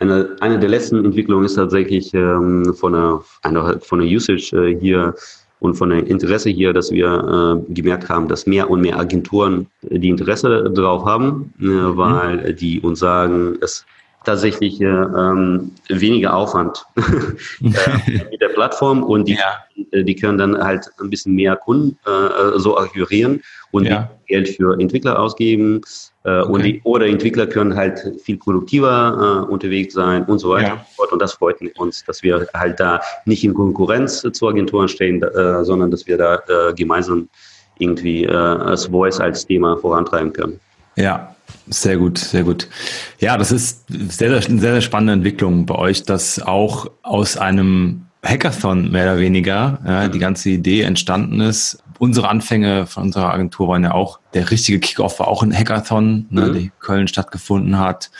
eine, 0.00 0.36
eine 0.40 0.58
der 0.58 0.70
letzten 0.70 1.04
Entwicklungen 1.04 1.44
ist 1.44 1.56
tatsächlich 1.56 2.14
ähm, 2.14 2.72
von, 2.74 2.94
einer, 3.42 3.80
von 3.80 3.98
der 3.98 4.08
Usage 4.08 4.78
hier 4.80 5.14
und 5.60 5.74
von 5.74 5.90
dem 5.90 6.06
Interesse 6.06 6.50
hier, 6.50 6.72
dass 6.72 6.90
wir 6.90 7.64
äh, 7.68 7.72
gemerkt 7.72 8.08
haben, 8.08 8.28
dass 8.28 8.46
mehr 8.46 8.70
und 8.70 8.80
mehr 8.80 8.98
Agenturen 8.98 9.66
die 9.82 10.08
Interesse 10.08 10.70
darauf 10.70 11.04
haben, 11.04 11.52
äh, 11.60 11.64
weil 11.66 12.36
mhm. 12.36 12.56
die 12.56 12.80
uns 12.80 13.00
sagen, 13.00 13.56
es 13.60 13.84
tatsächlich 14.24 14.80
äh, 14.80 14.86
ähm, 14.86 15.72
weniger 15.88 16.34
Aufwand 16.34 16.84
äh, 16.96 18.20
mit 18.30 18.40
der 18.40 18.48
Plattform 18.48 19.02
und 19.02 19.26
die, 19.26 19.34
ja. 19.34 19.64
Äh, 19.92 20.04
die 20.04 20.14
können 20.14 20.38
dann 20.38 20.58
halt 20.58 20.88
ein 21.00 21.10
bisschen 21.10 21.34
mehr 21.34 21.56
Kunden 21.56 21.98
äh, 22.06 22.58
so 22.58 22.76
akquirieren 22.76 23.42
und 23.70 23.86
ja. 23.86 24.10
Geld 24.26 24.48
für 24.48 24.78
Entwickler 24.80 25.18
ausgeben. 25.18 25.80
Äh, 26.24 26.40
okay. 26.40 26.52
und 26.52 26.62
die, 26.62 26.80
oder 26.84 27.06
Entwickler 27.06 27.46
können 27.46 27.74
halt 27.74 28.12
viel 28.22 28.36
produktiver 28.36 29.46
äh, 29.48 29.52
unterwegs 29.52 29.94
sein 29.94 30.24
und 30.24 30.38
so 30.38 30.50
weiter 30.50 30.84
ja. 30.98 31.06
und 31.10 31.22
das 31.22 31.34
freut 31.34 31.56
uns, 31.78 32.04
dass 32.04 32.22
wir 32.22 32.46
halt 32.54 32.80
da 32.80 33.00
nicht 33.24 33.44
in 33.44 33.54
Konkurrenz 33.54 34.26
zu 34.32 34.48
Agenturen 34.48 34.88
stehen, 34.88 35.22
äh, 35.22 35.64
sondern 35.64 35.90
dass 35.90 36.06
wir 36.06 36.18
da 36.18 36.34
äh, 36.48 36.74
gemeinsam 36.74 37.28
irgendwie 37.78 38.24
äh, 38.24 38.28
das 38.28 38.86
Voice 38.86 39.20
als 39.20 39.46
Thema 39.46 39.76
vorantreiben 39.76 40.32
können. 40.32 40.60
Ja, 40.96 41.34
sehr 41.68 41.96
gut, 41.96 42.18
sehr 42.18 42.42
gut. 42.42 42.68
Ja, 43.20 43.36
das 43.36 43.52
ist 43.52 43.86
sehr, 43.88 44.30
sehr, 44.30 44.42
sehr, 44.42 44.58
sehr 44.58 44.80
spannende 44.80 45.12
Entwicklung 45.12 45.66
bei 45.66 45.76
euch, 45.76 46.02
dass 46.02 46.42
auch 46.42 46.90
aus 47.02 47.36
einem 47.36 48.07
Hackathon 48.24 48.90
mehr 48.90 49.04
oder 49.04 49.18
weniger 49.18 49.78
ja, 49.86 50.08
die 50.08 50.18
ganze 50.18 50.50
Idee 50.50 50.82
entstanden 50.82 51.40
ist. 51.40 51.82
Unsere 51.98 52.28
Anfänge 52.28 52.86
von 52.86 53.04
unserer 53.04 53.32
Agentur 53.32 53.68
waren 53.68 53.84
ja 53.84 53.92
auch, 53.92 54.20
der 54.34 54.50
richtige 54.50 54.80
Kickoff 54.80 55.18
war 55.18 55.28
auch 55.28 55.42
ein 55.42 55.56
Hackathon, 55.56 56.26
ne, 56.30 56.42
mhm. 56.42 56.52
der 56.52 56.62
in 56.62 56.72
Köln 56.80 57.08
stattgefunden 57.08 57.78
hat, 57.78 58.10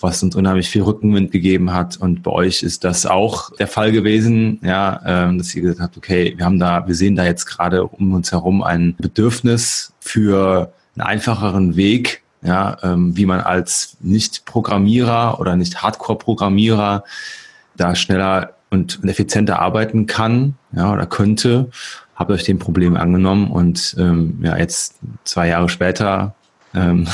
was 0.00 0.22
uns 0.22 0.36
unheimlich 0.36 0.68
viel 0.68 0.82
Rückenwind 0.82 1.32
gegeben 1.32 1.72
hat. 1.72 1.96
Und 1.96 2.22
bei 2.22 2.30
euch 2.30 2.62
ist 2.62 2.84
das 2.84 3.06
auch 3.06 3.50
der 3.56 3.66
Fall 3.66 3.92
gewesen, 3.92 4.60
ja, 4.62 5.00
ähm, 5.04 5.38
dass 5.38 5.54
ihr 5.54 5.62
gesagt 5.62 5.80
habt, 5.80 5.96
okay, 5.96 6.34
wir 6.36 6.44
haben 6.44 6.58
da, 6.58 6.86
wir 6.86 6.94
sehen 6.94 7.16
da 7.16 7.24
jetzt 7.24 7.46
gerade 7.46 7.84
um 7.84 8.12
uns 8.12 8.32
herum 8.32 8.62
ein 8.62 8.94
Bedürfnis 8.98 9.92
für 10.00 10.72
einen 10.94 11.06
einfacheren 11.06 11.76
Weg, 11.76 12.22
ja, 12.42 12.76
ähm, 12.82 13.16
wie 13.16 13.26
man 13.26 13.40
als 13.40 13.96
Nicht-Programmierer 14.00 15.40
oder 15.40 15.56
nicht 15.56 15.82
Hardcore-Programmierer 15.82 17.04
da 17.76 17.94
schneller 17.94 18.55
und 18.70 19.00
effizienter 19.04 19.60
arbeiten 19.60 20.06
kann, 20.06 20.54
ja, 20.72 20.92
oder 20.92 21.06
könnte, 21.06 21.70
habt 22.14 22.30
euch 22.30 22.44
dem 22.44 22.58
Problem 22.58 22.96
angenommen 22.96 23.50
und 23.50 23.94
ähm, 23.98 24.38
ja, 24.42 24.56
jetzt 24.56 24.98
zwei 25.24 25.48
Jahre 25.48 25.68
später 25.68 26.34
ähm, 26.74 27.06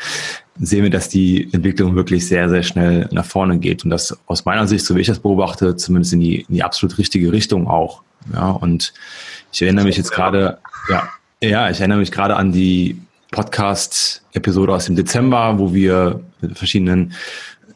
sehen 0.60 0.82
wir, 0.82 0.90
dass 0.90 1.08
die 1.08 1.52
Entwicklung 1.52 1.94
wirklich 1.94 2.26
sehr, 2.26 2.48
sehr 2.48 2.62
schnell 2.62 3.08
nach 3.12 3.24
vorne 3.24 3.58
geht 3.58 3.84
und 3.84 3.90
das 3.90 4.18
aus 4.26 4.44
meiner 4.44 4.66
Sicht, 4.66 4.84
so 4.84 4.96
wie 4.96 5.00
ich 5.00 5.06
das 5.06 5.20
beobachte, 5.20 5.76
zumindest 5.76 6.12
in 6.14 6.20
die, 6.20 6.40
in 6.42 6.54
die 6.54 6.62
absolut 6.62 6.98
richtige 6.98 7.32
Richtung 7.32 7.68
auch. 7.68 8.02
Ja, 8.32 8.50
und 8.50 8.92
ich 9.52 9.62
erinnere 9.62 9.84
mich 9.84 9.96
jetzt 9.96 10.10
gerade, 10.10 10.58
ja, 10.90 11.08
ja, 11.40 11.70
ich 11.70 11.78
erinnere 11.78 11.98
mich 11.98 12.10
gerade 12.10 12.36
an 12.36 12.52
die 12.52 13.00
Podcast-Episode 13.30 14.72
aus 14.74 14.86
dem 14.86 14.96
Dezember, 14.96 15.58
wo 15.58 15.72
wir 15.72 16.20
mit 16.40 16.58
verschiedenen 16.58 17.12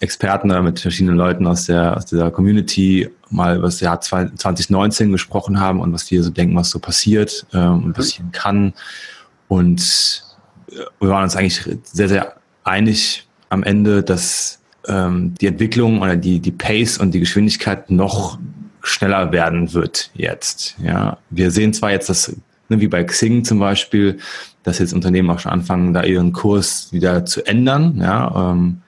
Experten 0.02 0.50
oder 0.50 0.62
mit 0.62 0.80
verschiedenen 0.80 1.16
Leuten 1.16 1.46
aus 1.46 1.66
der 1.66 1.96
aus 1.96 2.06
dieser 2.06 2.30
Community 2.30 3.08
mal 3.30 3.56
über 3.56 3.66
das 3.66 3.80
Jahr 3.80 4.00
2019 4.00 5.12
gesprochen 5.12 5.60
haben 5.60 5.80
und 5.80 5.92
was 5.92 6.10
wir 6.10 6.22
so 6.22 6.30
denken, 6.30 6.56
was 6.56 6.70
so 6.70 6.78
passiert 6.78 7.46
ähm, 7.54 7.84
und 7.84 7.92
passieren 7.94 8.32
kann. 8.32 8.74
Und 9.48 10.24
äh, 10.70 10.74
wir 11.00 11.08
waren 11.08 11.24
uns 11.24 11.36
eigentlich 11.36 11.62
sehr, 11.84 12.08
sehr 12.08 12.36
einig 12.64 13.26
am 13.48 13.62
Ende, 13.62 14.02
dass 14.02 14.60
ähm, 14.86 15.34
die 15.40 15.46
Entwicklung 15.46 16.00
oder 16.02 16.16
die, 16.16 16.40
die 16.40 16.52
Pace 16.52 16.98
und 16.98 17.12
die 17.12 17.20
Geschwindigkeit 17.20 17.90
noch 17.90 18.38
schneller 18.82 19.30
werden 19.30 19.72
wird 19.72 20.10
jetzt. 20.14 20.76
Ja, 20.82 21.18
wir 21.30 21.50
sehen 21.50 21.72
zwar 21.72 21.92
jetzt, 21.92 22.08
dass 22.08 22.34
ne, 22.68 22.80
wie 22.80 22.88
bei 22.88 23.04
Xing 23.04 23.44
zum 23.44 23.60
Beispiel, 23.60 24.18
dass 24.64 24.78
jetzt 24.78 24.92
Unternehmen 24.92 25.30
auch 25.30 25.38
schon 25.38 25.52
anfangen, 25.52 25.94
da 25.94 26.02
ihren 26.02 26.32
Kurs 26.32 26.92
wieder 26.92 27.24
zu 27.24 27.46
ändern, 27.46 27.98
ja, 28.00 28.52
ähm, 28.52 28.81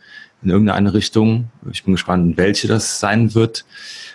in 0.44 0.50
irgendeine 0.50 0.94
Richtung. 0.94 1.50
Ich 1.70 1.84
bin 1.84 1.94
gespannt, 1.94 2.36
welche 2.36 2.68
das 2.68 3.00
sein 3.00 3.34
wird. 3.34 3.64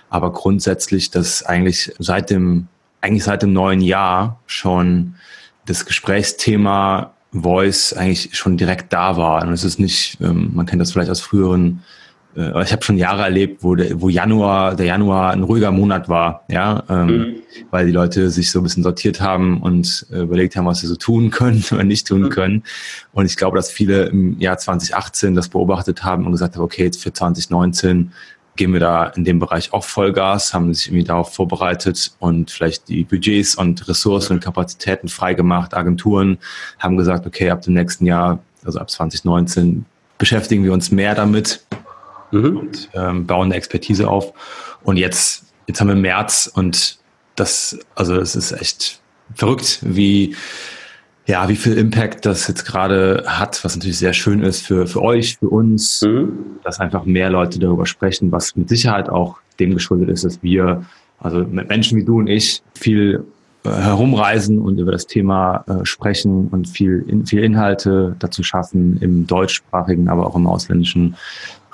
Aber 0.10 0.32
grundsätzlich, 0.32 1.12
dass 1.12 1.44
eigentlich 1.44 1.92
seit 2.00 2.30
dem, 2.30 2.68
eigentlich 3.02 3.24
seit 3.24 3.42
dem 3.42 3.54
neuen 3.54 3.82
Jahr 3.82 4.40
schon 4.48 5.16
das 5.66 5.86
Gesprächsthema 5.86 7.14
Voice 7.32 7.94
eigentlich 7.94 8.36
schon 8.36 8.58
direkt 8.58 8.92
da 8.92 9.18
war. 9.18 9.44
Und 9.44 9.54
es 9.54 9.64
ist 9.64 9.80
nicht, 9.80 10.18
ähm, 10.22 10.52
man 10.54 10.66
kennt 10.66 10.82
das 10.82 10.92
vielleicht 10.92 11.12
aus 11.12 11.22
früheren 11.22 11.84
äh, 12.36 12.64
ich 12.64 12.72
habe 12.72 12.84
schon 12.84 12.98
Jahre 12.98 13.24
erlebt, 13.24 13.64
wo, 13.64 13.76
der, 13.76 14.02
wo 14.02 14.10
Januar, 14.10 14.76
der 14.76 14.86
Januar 14.88 15.32
ein 15.32 15.44
ruhiger 15.44 15.72
Monat 15.72 16.10
war, 16.10 16.46
ja, 16.50 16.84
ähm, 16.90 17.08
mhm. 17.08 17.36
weil 17.72 17.86
die 17.86 17.92
Leute 17.92 18.30
sich 18.30 18.52
so 18.52 18.60
ein 18.60 18.64
bisschen 18.64 18.84
sortiert 18.84 19.22
haben 19.22 19.62
und 19.62 20.06
äh, 20.12 20.22
überlegt 20.22 20.56
haben, 20.56 20.66
was 20.66 20.80
sie 20.80 20.88
so 20.88 20.96
tun 20.96 21.30
können 21.32 21.64
oder 21.72 21.84
nicht 21.84 22.08
tun 22.08 22.24
mhm. 22.24 22.30
können. 22.30 22.64
Und 23.12 23.26
ich 23.26 23.38
glaube, 23.38 23.58
dass 23.58 23.72
viele 23.72 24.06
im 24.06 24.40
Jahr 24.40 24.58
2018 24.58 25.36
das 25.36 25.50
beobachtet 25.50 26.04
haben 26.04 26.26
und 26.26 26.32
gesagt 26.32 26.56
haben, 26.56 26.64
okay, 26.64 26.86
jetzt 26.86 27.02
für 27.02 27.14
2019 27.14 28.12
gehen 28.56 28.74
wir 28.74 28.82
da 28.82 29.06
in 29.08 29.24
dem 29.24 29.40
Bereich 29.40 29.72
auch 29.72 29.86
Vollgas, 29.86 30.54
haben 30.54 30.74
sich 30.74 30.88
irgendwie 30.88 31.06
darauf 31.06 31.34
vorbereitet 31.34 32.12
und 32.20 32.52
vielleicht 32.52 32.90
die 32.90 33.06
Budgets 33.06 33.56
und 33.56 33.88
Ressourcen 33.88 34.34
und 34.34 34.44
Kapazitäten 34.44 35.08
freigemacht. 35.08 35.74
Agenturen 35.74 36.40
haben 36.78 36.98
gesagt, 36.98 37.26
okay, 37.26 37.52
ab 37.52 37.62
dem 37.62 37.74
nächsten 37.76 38.06
Jahr, 38.06 38.40
also 38.66 38.80
ab 38.80 38.90
2019, 38.90 39.86
beschäftigen 40.18 40.66
wir 40.66 40.74
uns 40.74 40.92
mehr 40.92 41.16
damit 41.16 41.64
mhm. 42.32 42.58
und 42.58 42.90
ähm, 42.94 43.26
bauen 43.26 43.46
eine 43.46 43.56
Expertise 43.56 44.10
auf. 44.10 44.34
Und 44.84 44.98
jetzt, 44.98 45.46
jetzt 45.68 45.80
haben 45.82 45.88
wir 45.88 45.96
März 45.96 46.52
und 46.54 46.98
das, 47.36 47.78
also 47.96 48.16
es 48.16 48.36
ist 48.36 48.52
echt 48.52 49.02
verrückt, 49.36 49.80
wie, 49.82 50.36
ja, 51.26 51.48
wie 51.48 51.56
viel 51.56 51.78
Impact 51.78 52.26
das 52.26 52.48
jetzt 52.48 52.66
gerade 52.66 53.24
hat, 53.28 53.64
was 53.64 53.76
natürlich 53.76 54.00
sehr 54.00 54.14
schön 54.14 54.42
ist 54.42 54.66
für, 54.66 54.88
für 54.88 55.02
euch, 55.02 55.38
für 55.38 55.50
uns, 55.50 56.02
mhm. 56.02 56.58
dass 56.64 56.80
einfach 56.80 57.06
mehr 57.06 57.30
Leute 57.30 57.60
darüber 57.60 57.86
sprechen, 57.86 58.32
was 58.32 58.56
mit 58.56 58.70
Sicherheit 58.70 59.10
auch 59.10 59.38
dem 59.60 59.74
geschuldet 59.74 60.10
ist, 60.10 60.26
dass 60.26 60.42
wir, 60.42 60.86
also 61.20 61.40
mit 61.40 61.70
Menschen 61.70 61.98
wie 61.98 62.04
du 62.04 62.18
und 62.18 62.28
ich, 62.28 62.64
viel 62.74 63.26
äh, 63.64 63.70
herumreisen 63.70 64.60
und 64.60 64.80
über 64.80 64.92
das 64.92 65.06
Thema 65.06 65.66
äh, 65.68 65.86
sprechen 65.86 66.48
und 66.48 66.68
viel, 66.68 67.04
in, 67.08 67.26
viel 67.26 67.44
Inhalte 67.44 68.16
dazu 68.18 68.42
schaffen 68.42 68.98
im 69.02 69.28
deutschsprachigen, 69.28 70.08
aber 70.08 70.26
auch 70.26 70.36
im 70.36 70.48
ausländischen 70.48 71.16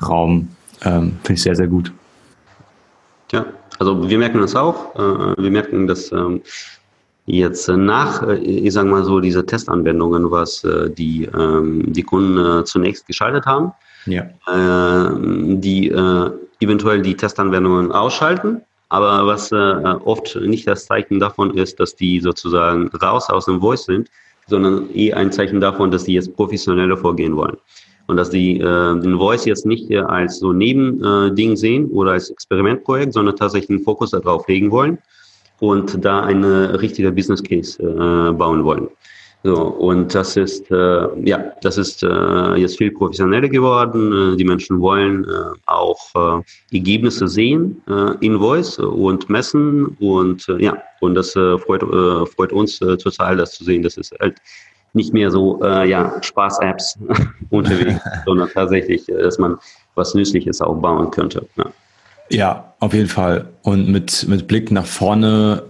Raum. 0.02 0.50
Ähm, 0.84 1.18
Finde 1.24 1.34
ich 1.34 1.42
sehr, 1.42 1.56
sehr 1.56 1.68
gut. 1.68 1.92
Ja, 3.32 3.46
also 3.80 4.08
wir 4.08 4.18
merken 4.18 4.40
das 4.40 4.56
auch. 4.56 4.96
Äh, 4.96 5.42
wir 5.42 5.52
merken, 5.52 5.88
dass 5.88 6.12
ähm, 6.12 6.42
jetzt 7.26 7.68
nach, 7.68 8.22
äh, 8.24 8.36
ich 8.36 8.74
sage 8.74 8.88
mal 8.88 9.04
so, 9.04 9.20
diese 9.20 9.46
Testanwendungen, 9.46 10.30
was 10.32 10.64
äh, 10.64 10.90
die, 10.90 11.26
ähm, 11.26 11.92
die 11.92 12.04
Kunden 12.04 12.66
zunächst 12.66 13.08
geschaltet 13.08 13.46
haben, 13.46 13.72
ja. 14.06 14.24
die 15.18 15.90
eventuell 16.60 17.02
die 17.02 17.18
Testanwendungen 17.18 17.92
ausschalten. 17.92 18.62
Aber 18.90 19.26
was 19.26 19.52
oft 19.52 20.36
nicht 20.36 20.68
das 20.68 20.86
Zeichen 20.86 21.20
davon 21.20 21.58
ist, 21.58 21.80
dass 21.80 21.96
die 21.96 22.20
sozusagen 22.20 22.90
raus 23.02 23.32
aus 23.32 23.46
dem 23.46 23.60
Voice 23.62 23.86
sind, 23.86 24.12
sondern 24.46 24.88
eh 24.94 25.12
ein 25.12 25.32
Zeichen 25.32 25.60
davon, 25.60 25.90
dass 25.90 26.04
die 26.04 26.14
jetzt 26.14 26.36
professioneller 26.36 26.98
vorgehen 26.98 27.36
wollen 27.36 27.58
und 28.08 28.18
dass 28.18 28.30
die 28.30 28.60
äh, 28.60 29.00
den 29.00 29.18
Voice 29.18 29.46
jetzt 29.46 29.66
nicht 29.66 29.90
äh, 29.90 30.00
als 30.00 30.40
so 30.40 30.54
Nebending 30.54 31.52
äh, 31.54 31.56
sehen 31.56 31.86
oder 31.92 32.12
als 32.12 32.30
Experimentprojekt, 32.30 33.14
sondern 33.14 33.36
tatsächlich 33.36 33.70
einen 33.70 33.84
Fokus 33.84 34.12
darauf 34.12 34.48
legen 34.48 34.72
wollen 34.72 34.98
und 35.60 36.04
da 36.04 36.22
eine 36.22 36.82
richtige 36.82 37.12
Business 37.12 37.44
Case 37.44 37.82
äh, 37.82 38.32
bauen 38.34 38.64
wollen. 38.64 38.88
So, 39.46 39.62
und 39.62 40.16
das 40.16 40.36
ist, 40.38 40.72
äh, 40.72 41.08
ja, 41.24 41.54
das 41.62 41.78
ist 41.78 42.02
äh, 42.02 42.56
jetzt 42.56 42.80
viel 42.80 42.90
professioneller 42.90 43.48
geworden. 43.48 44.34
Äh, 44.34 44.38
die 44.38 44.44
Menschen 44.44 44.82
wollen 44.82 45.24
äh, 45.24 45.28
auch 45.68 46.00
äh, 46.16 46.76
Ergebnisse 46.76 47.28
sehen 47.28 47.80
äh, 47.88 48.16
in 48.26 48.40
Voice 48.40 48.80
und 48.80 49.30
messen 49.30 49.86
und 50.00 50.50
äh, 50.50 50.64
ja, 50.64 50.82
und 51.00 51.14
das 51.14 51.36
äh, 51.36 51.60
freut, 51.60 51.84
äh, 51.84 52.26
freut 52.26 52.54
uns 52.54 52.82
äh, 52.82 52.98
total, 52.98 53.38
das 53.38 53.52
zu 53.52 53.64
sehen. 53.64 53.84
Das 53.84 53.98
ist 53.98 54.16
halt 54.20 54.36
nicht 54.96 55.14
mehr 55.14 55.32
so 55.32 55.62
äh, 55.64 55.90
ja, 55.90 56.14
Spaß-Apps 56.22 56.98
unterwegs, 57.50 58.02
sondern 58.26 58.50
tatsächlich, 58.50 59.08
äh, 59.10 59.22
dass 59.22 59.38
man 59.38 59.58
was 59.96 60.14
Nützliches 60.14 60.62
auch 60.62 60.76
bauen 60.76 61.12
könnte. 61.12 61.46
Ja. 61.56 61.66
ja, 62.30 62.74
auf 62.80 62.94
jeden 62.94 63.08
Fall. 63.08 63.48
Und 63.62 63.90
mit, 63.90 64.28
mit 64.28 64.48
Blick 64.48 64.72
nach 64.72 64.86
vorne 64.86 65.64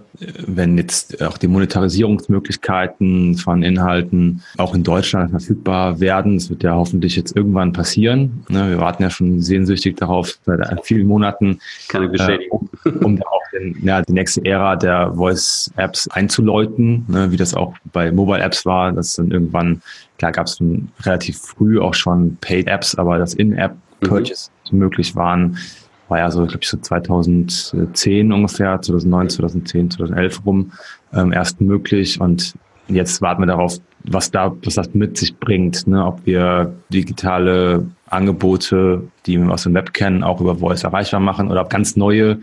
wenn 0.46 0.78
jetzt 0.78 1.22
auch 1.22 1.38
die 1.38 1.48
Monetarisierungsmöglichkeiten 1.48 3.36
von 3.36 3.62
Inhalten 3.62 4.42
auch 4.56 4.74
in 4.74 4.82
Deutschland 4.82 5.30
verfügbar 5.30 6.00
werden. 6.00 6.36
Das 6.36 6.50
wird 6.50 6.62
ja 6.62 6.74
hoffentlich 6.74 7.16
jetzt 7.16 7.36
irgendwann 7.36 7.72
passieren. 7.72 8.44
Ne, 8.48 8.70
wir 8.70 8.78
warten 8.78 9.02
ja 9.02 9.10
schon 9.10 9.40
sehnsüchtig 9.40 9.96
darauf 9.96 10.38
seit 10.44 10.84
vielen 10.84 11.06
Monaten, 11.06 11.60
bestätigen. 11.88 12.68
Äh, 12.84 12.88
um, 12.88 13.04
um 13.04 13.22
auch 13.22 13.42
den, 13.52 13.76
ja, 13.82 14.02
die 14.02 14.12
nächste 14.12 14.44
Ära 14.44 14.76
der 14.76 15.14
Voice-Apps 15.14 16.08
einzuläuten, 16.08 17.04
ne, 17.08 17.30
wie 17.30 17.36
das 17.36 17.54
auch 17.54 17.74
bei 17.92 18.10
Mobile-Apps 18.10 18.66
war. 18.66 18.92
Das 18.92 19.16
dann 19.16 19.30
irgendwann, 19.30 19.82
klar 20.18 20.32
gab 20.32 20.46
es 20.46 20.58
relativ 21.02 21.38
früh 21.38 21.80
auch 21.80 21.94
schon 21.94 22.36
Paid-Apps, 22.40 22.94
aber 22.94 23.18
das 23.18 23.34
In-App-Purchase 23.34 24.50
mhm. 24.70 24.78
möglich 24.78 25.14
waren 25.16 25.58
war 26.08 26.18
ja 26.18 26.30
so, 26.30 26.44
glaube 26.46 26.60
ich, 26.62 26.68
so 26.68 26.78
2010 26.78 28.32
ungefähr, 28.32 28.80
2009, 28.80 29.30
2010, 29.30 29.90
2011 29.92 30.46
rum 30.46 30.72
ähm, 31.12 31.32
erst 31.32 31.60
möglich. 31.60 32.20
Und 32.20 32.54
jetzt 32.88 33.20
warten 33.22 33.42
wir 33.42 33.46
darauf, 33.46 33.78
was 34.04 34.30
da, 34.30 34.54
was 34.64 34.74
das 34.74 34.94
mit 34.94 35.16
sich 35.18 35.36
bringt, 35.36 35.86
ne? 35.86 36.04
ob 36.04 36.24
wir 36.24 36.72
digitale 36.92 37.86
Angebote, 38.08 39.02
die 39.26 39.38
wir 39.38 39.50
aus 39.50 39.64
dem 39.64 39.74
Web 39.74 39.92
kennen, 39.92 40.22
auch 40.22 40.40
über 40.40 40.56
Voice 40.56 40.84
erreichbar 40.84 41.20
machen 41.20 41.50
oder 41.50 41.62
ob 41.62 41.70
ganz 41.70 41.96
neue, 41.96 42.38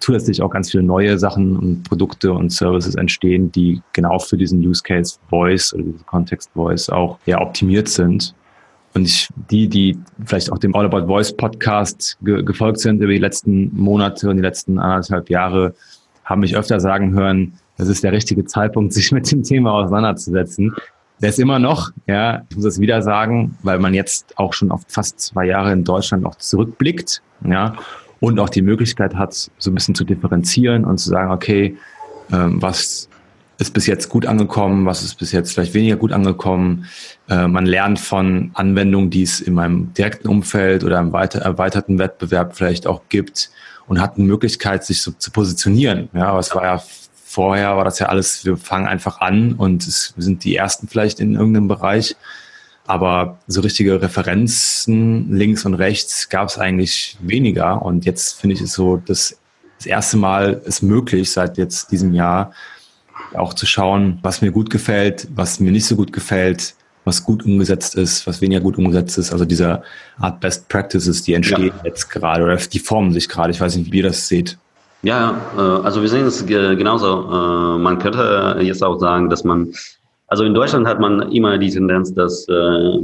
zusätzlich 0.00 0.42
auch 0.42 0.50
ganz 0.50 0.72
viele 0.72 0.82
neue 0.82 1.18
Sachen 1.18 1.56
und 1.56 1.84
Produkte 1.84 2.32
und 2.32 2.50
Services 2.50 2.96
entstehen, 2.96 3.52
die 3.52 3.80
genau 3.92 4.18
für 4.18 4.36
diesen 4.36 4.60
Use 4.60 4.82
Case 4.82 5.18
Voice 5.30 5.72
oder 5.72 5.84
diesen 5.84 6.06
Context 6.06 6.50
Voice 6.54 6.90
auch 6.90 7.18
ja 7.26 7.40
optimiert 7.40 7.88
sind. 7.88 8.34
Und 8.94 9.06
ich, 9.06 9.28
die, 9.50 9.68
die 9.68 9.98
vielleicht 10.24 10.52
auch 10.52 10.58
dem 10.58 10.74
All 10.74 10.86
About 10.86 11.06
Voice 11.06 11.36
Podcast 11.36 12.16
ge 12.22 12.42
gefolgt 12.42 12.78
sind 12.78 13.02
über 13.02 13.12
die 13.12 13.18
letzten 13.18 13.74
Monate 13.74 14.30
und 14.30 14.36
die 14.36 14.42
letzten 14.42 14.78
anderthalb 14.78 15.28
Jahre, 15.30 15.74
haben 16.24 16.40
mich 16.40 16.56
öfter 16.56 16.80
sagen 16.80 17.12
hören, 17.12 17.54
das 17.76 17.88
ist 17.88 18.04
der 18.04 18.12
richtige 18.12 18.44
Zeitpunkt, 18.44 18.92
sich 18.94 19.12
mit 19.12 19.30
dem 19.30 19.42
Thema 19.42 19.72
auseinanderzusetzen. 19.72 20.74
Der 21.20 21.30
ist 21.30 21.38
immer 21.38 21.58
noch, 21.58 21.90
ja, 22.06 22.42
ich 22.48 22.56
muss 22.56 22.64
das 22.64 22.80
wieder 22.80 23.02
sagen, 23.02 23.56
weil 23.62 23.78
man 23.78 23.94
jetzt 23.94 24.36
auch 24.38 24.52
schon 24.52 24.70
auf 24.70 24.82
fast 24.88 25.20
zwei 25.20 25.46
Jahre 25.46 25.72
in 25.72 25.84
Deutschland 25.84 26.24
auch 26.24 26.36
zurückblickt, 26.36 27.22
ja, 27.44 27.74
und 28.20 28.38
auch 28.40 28.48
die 28.48 28.62
Möglichkeit 28.62 29.14
hat, 29.14 29.50
so 29.58 29.70
ein 29.70 29.74
bisschen 29.74 29.94
zu 29.94 30.04
differenzieren 30.04 30.84
und 30.84 30.98
zu 30.98 31.10
sagen, 31.10 31.30
okay, 31.30 31.76
ähm, 32.32 32.60
was 32.62 33.08
ist 33.58 33.72
bis 33.72 33.86
jetzt 33.86 34.08
gut 34.08 34.26
angekommen, 34.26 34.86
was 34.86 35.02
ist 35.02 35.14
bis 35.16 35.32
jetzt 35.32 35.52
vielleicht 35.52 35.74
weniger 35.74 35.96
gut 35.96 36.12
angekommen. 36.12 36.86
Äh, 37.28 37.46
man 37.46 37.66
lernt 37.66 38.00
von 38.00 38.50
Anwendungen, 38.54 39.10
die 39.10 39.22
es 39.22 39.40
in 39.40 39.54
meinem 39.54 39.94
direkten 39.94 40.28
Umfeld 40.28 40.84
oder 40.84 40.98
im 40.98 41.12
weiter, 41.12 41.40
erweiterten 41.40 41.98
Wettbewerb 41.98 42.56
vielleicht 42.56 42.86
auch 42.86 43.02
gibt 43.08 43.50
und 43.86 44.00
hat 44.00 44.16
eine 44.16 44.26
Möglichkeit, 44.26 44.84
sich 44.84 45.02
so 45.02 45.12
zu 45.12 45.30
positionieren. 45.30 46.08
Ja, 46.14 46.28
aber 46.28 46.40
es 46.40 46.54
war 46.54 46.64
ja 46.64 46.82
vorher 47.34 47.76
war 47.76 47.84
das 47.84 47.98
ja 47.98 48.06
alles, 48.06 48.44
wir 48.44 48.56
fangen 48.56 48.86
einfach 48.86 49.20
an 49.20 49.54
und 49.54 49.86
es, 49.86 50.12
wir 50.14 50.22
sind 50.22 50.44
die 50.44 50.54
ersten 50.54 50.86
vielleicht 50.86 51.18
in 51.18 51.34
irgendeinem 51.34 51.68
Bereich. 51.68 52.16
Aber 52.86 53.38
so 53.46 53.62
richtige 53.62 54.00
Referenzen 54.00 55.34
links 55.34 55.64
und 55.64 55.74
rechts 55.74 56.28
gab 56.28 56.48
es 56.48 56.58
eigentlich 56.58 57.16
weniger. 57.20 57.82
Und 57.82 58.04
jetzt 58.04 58.40
finde 58.40 58.54
ich 58.54 58.60
es 58.60 58.74
so, 58.74 58.98
dass 58.98 59.38
das 59.78 59.86
erste 59.86 60.16
Mal 60.16 60.62
ist 60.64 60.82
möglich 60.82 61.30
seit 61.32 61.58
jetzt 61.58 61.90
diesem 61.90 62.14
Jahr, 62.14 62.52
auch 63.36 63.54
zu 63.54 63.66
schauen, 63.66 64.18
was 64.22 64.42
mir 64.42 64.50
gut 64.50 64.70
gefällt, 64.70 65.28
was 65.34 65.60
mir 65.60 65.72
nicht 65.72 65.86
so 65.86 65.96
gut 65.96 66.12
gefällt, 66.12 66.74
was 67.04 67.24
gut 67.24 67.44
umgesetzt 67.44 67.94
ist, 67.96 68.26
was 68.26 68.40
weniger 68.40 68.60
gut 68.60 68.78
umgesetzt 68.78 69.18
ist. 69.18 69.32
Also 69.32 69.44
dieser 69.44 69.82
Art 70.18 70.40
Best 70.40 70.68
Practices, 70.68 71.22
die 71.22 71.34
entstehen 71.34 71.72
ja. 71.76 71.84
jetzt 71.84 72.08
gerade 72.08 72.42
oder 72.42 72.56
die 72.56 72.78
formen 72.78 73.12
sich 73.12 73.28
gerade. 73.28 73.50
Ich 73.50 73.60
weiß 73.60 73.76
nicht, 73.76 73.92
wie 73.92 73.98
ihr 73.98 74.04
das 74.04 74.26
seht. 74.26 74.56
Ja, 75.02 75.38
äh, 75.56 75.60
also 75.60 76.00
wir 76.00 76.08
sehen 76.08 76.26
es 76.26 76.44
genauso. 76.46 77.24
Äh, 77.30 77.78
man 77.78 77.98
könnte 77.98 78.58
jetzt 78.60 78.82
auch 78.82 78.98
sagen, 78.98 79.28
dass 79.28 79.44
man, 79.44 79.72
also 80.28 80.44
in 80.44 80.54
Deutschland 80.54 80.86
hat 80.86 80.98
man 80.98 81.30
immer 81.30 81.58
die 81.58 81.70
Tendenz, 81.70 82.14
dass 82.14 82.48
äh, 82.48 82.98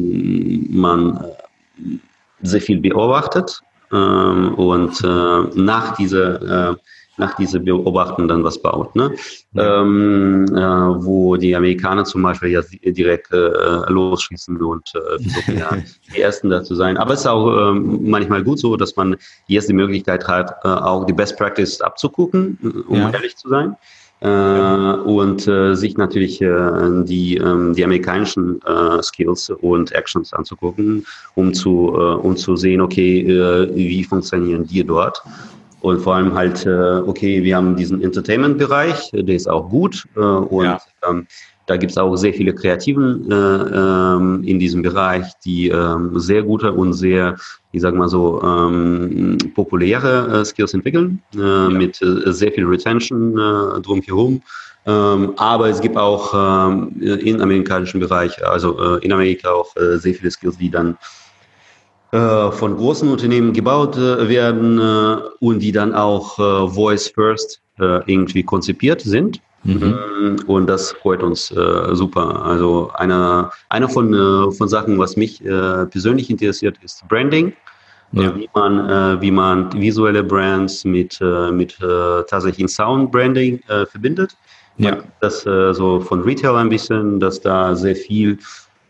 man 0.71 1.23
sehr 2.43 2.61
viel 2.63 2.81
beobachtet 2.81 3.61
ähm, 3.93 4.55
und 4.55 5.05
äh, 5.05 5.61
nach 5.61 5.97
dieser 5.97 6.71
äh, 6.71 6.75
nach 7.21 7.37
dieser 7.37 7.61
Beobachtung 7.61 8.27
dann 8.27 8.43
was 8.43 8.61
baut. 8.61 8.97
Ne? 8.97 9.15
Ja. 9.53 9.83
Ähm, 9.83 10.47
äh, 10.51 11.05
wo 11.05 11.37
die 11.37 11.55
Amerikaner 11.55 12.05
zum 12.05 12.23
Beispiel 12.23 12.51
ja 12.51 12.63
direkt 12.85 13.33
äh, 13.33 13.89
losschießen 13.89 14.61
und 14.61 14.91
äh, 14.95 15.23
versuchen 15.23 15.59
ja 15.59 15.71
die 16.15 16.21
Ersten 16.21 16.51
da 16.51 16.65
zu 16.65 16.75
sein. 16.75 16.97
Aber 16.97 17.15
es 17.15 17.21
ist 17.21 17.27
auch 17.27 17.71
ähm, 17.71 18.11
manchmal 18.11 18.43
gut 18.43 18.59
so, 18.59 18.77
dass 18.77 18.97
man 18.97 19.17
jetzt 19.47 19.69
die 19.69 19.75
Möglichkeit 19.75 20.27
hat, 20.27 20.57
äh, 20.65 20.69
auch 20.69 21.05
die 21.05 21.13
Best 21.13 21.37
Practice 21.37 21.81
abzugucken, 21.81 22.59
um 22.89 22.97
ja. 22.97 23.11
ehrlich 23.11 23.37
zu 23.37 23.49
sein. 23.49 23.77
Äh, 24.23 24.29
und 24.29 25.49
äh, 25.49 25.75
sich 25.75 25.97
natürlich 25.97 26.43
äh, 26.43 27.05
die, 27.05 27.39
ähm, 27.39 27.73
die 27.75 27.83
amerikanischen 27.83 28.61
äh, 28.67 29.03
Skills 29.03 29.49
und 29.49 29.93
Actions 29.93 30.35
anzugucken, 30.35 31.07
um 31.37 31.55
zu, 31.55 31.95
äh, 31.95 32.15
um 32.17 32.37
zu 32.37 32.55
sehen, 32.57 32.83
okay, 32.83 33.21
äh, 33.21 33.75
wie 33.75 34.05
funktionieren 34.05 34.67
die 34.67 34.85
dort. 34.85 35.23
Und 35.81 36.01
vor 36.01 36.15
allem 36.15 36.35
halt, 36.35 36.67
okay, 36.67 37.43
wir 37.43 37.57
haben 37.57 37.75
diesen 37.75 38.03
Entertainment-Bereich, 38.03 39.11
der 39.13 39.35
ist 39.35 39.49
auch 39.49 39.71
gut. 39.71 40.07
und 40.15 40.65
ja. 40.65 40.79
ähm, 41.09 41.27
da 41.71 41.77
gibt 41.77 41.93
es 41.93 41.99
auch 41.99 42.17
sehr 42.17 42.35
viele 42.35 42.53
Kreativen 42.53 43.31
äh, 43.31 43.35
ähm, 43.35 44.43
in 44.43 44.59
diesem 44.59 44.83
Bereich, 44.83 45.27
die 45.45 45.69
ähm, 45.69 46.19
sehr 46.19 46.43
gute 46.43 46.73
und 46.73 46.95
sehr, 46.95 47.37
ich 47.71 47.81
sag 47.81 47.95
mal 47.95 48.09
so, 48.09 48.43
ähm, 48.43 49.39
populäre 49.55 50.41
äh, 50.41 50.45
Skills 50.45 50.75
entwickeln, 50.75 51.23
äh, 51.37 51.39
ja. 51.39 51.69
mit 51.69 52.03
äh, 52.03 52.33
sehr 52.33 52.51
viel 52.51 52.67
Retention 52.67 53.39
äh, 53.39 53.81
drumherum. 53.83 54.43
Ähm, 54.85 55.35
aber 55.37 55.69
es 55.69 55.81
gibt 55.81 55.97
auch 55.97 56.35
ähm, 56.35 57.01
im 57.01 57.41
amerikanischen 57.41 58.01
Bereich, 58.01 58.45
also 58.45 58.97
äh, 58.97 59.05
in 59.05 59.13
Amerika 59.13 59.51
auch 59.51 59.73
sehr 59.77 60.15
viele 60.15 60.33
Skills, 60.33 60.59
die 60.59 60.71
dann 60.71 60.97
von 62.11 62.77
großen 62.77 63.09
Unternehmen 63.09 63.53
gebaut 63.53 63.97
werden 63.97 64.81
und 65.39 65.61
die 65.61 65.73
dann 65.73 65.95
auch 65.95 66.37
Voice 66.75 67.09
First 67.09 67.61
irgendwie 67.79 68.43
konzipiert 68.43 69.01
sind. 69.01 69.41
Mhm. 69.63 70.39
Und 70.47 70.67
das 70.69 70.93
freut 70.93 71.23
uns 71.23 71.51
äh, 71.51 71.95
super. 71.95 72.45
Also 72.45 72.91
einer 72.95 73.51
eine 73.69 73.89
von, 73.89 74.15
äh, 74.15 74.51
von 74.53 74.69
Sachen, 74.69 74.99
was 74.99 75.17
mich 75.17 75.45
äh, 75.45 75.87
persönlich 75.87 76.31
interessiert, 76.31 76.79
ist 76.83 77.07
Branding. 77.09 77.53
Ja. 78.13 78.35
Wie, 78.35 78.49
man, 78.55 78.91
äh, 78.91 79.21
wie 79.21 79.31
man 79.31 79.73
visuelle 79.73 80.25
Brands 80.25 80.85
mit, 80.85 81.21
äh, 81.21 81.53
mit 81.53 81.79
äh, 81.81 82.23
tatsächlichen 82.29 82.69
Sound-Branding 82.69 83.61
verbindet. 83.89 84.37
Ja. 84.79 84.99
Das 85.21 85.43
so 85.43 86.01
von 86.01 86.23
Retail 86.23 86.57
ein 86.57 86.71
bisschen, 86.71 87.21
dass 87.21 87.41
da 87.41 87.75
sehr 87.77 87.95
viel 87.95 88.33
äh, 88.33 88.37
äh, 88.37 88.39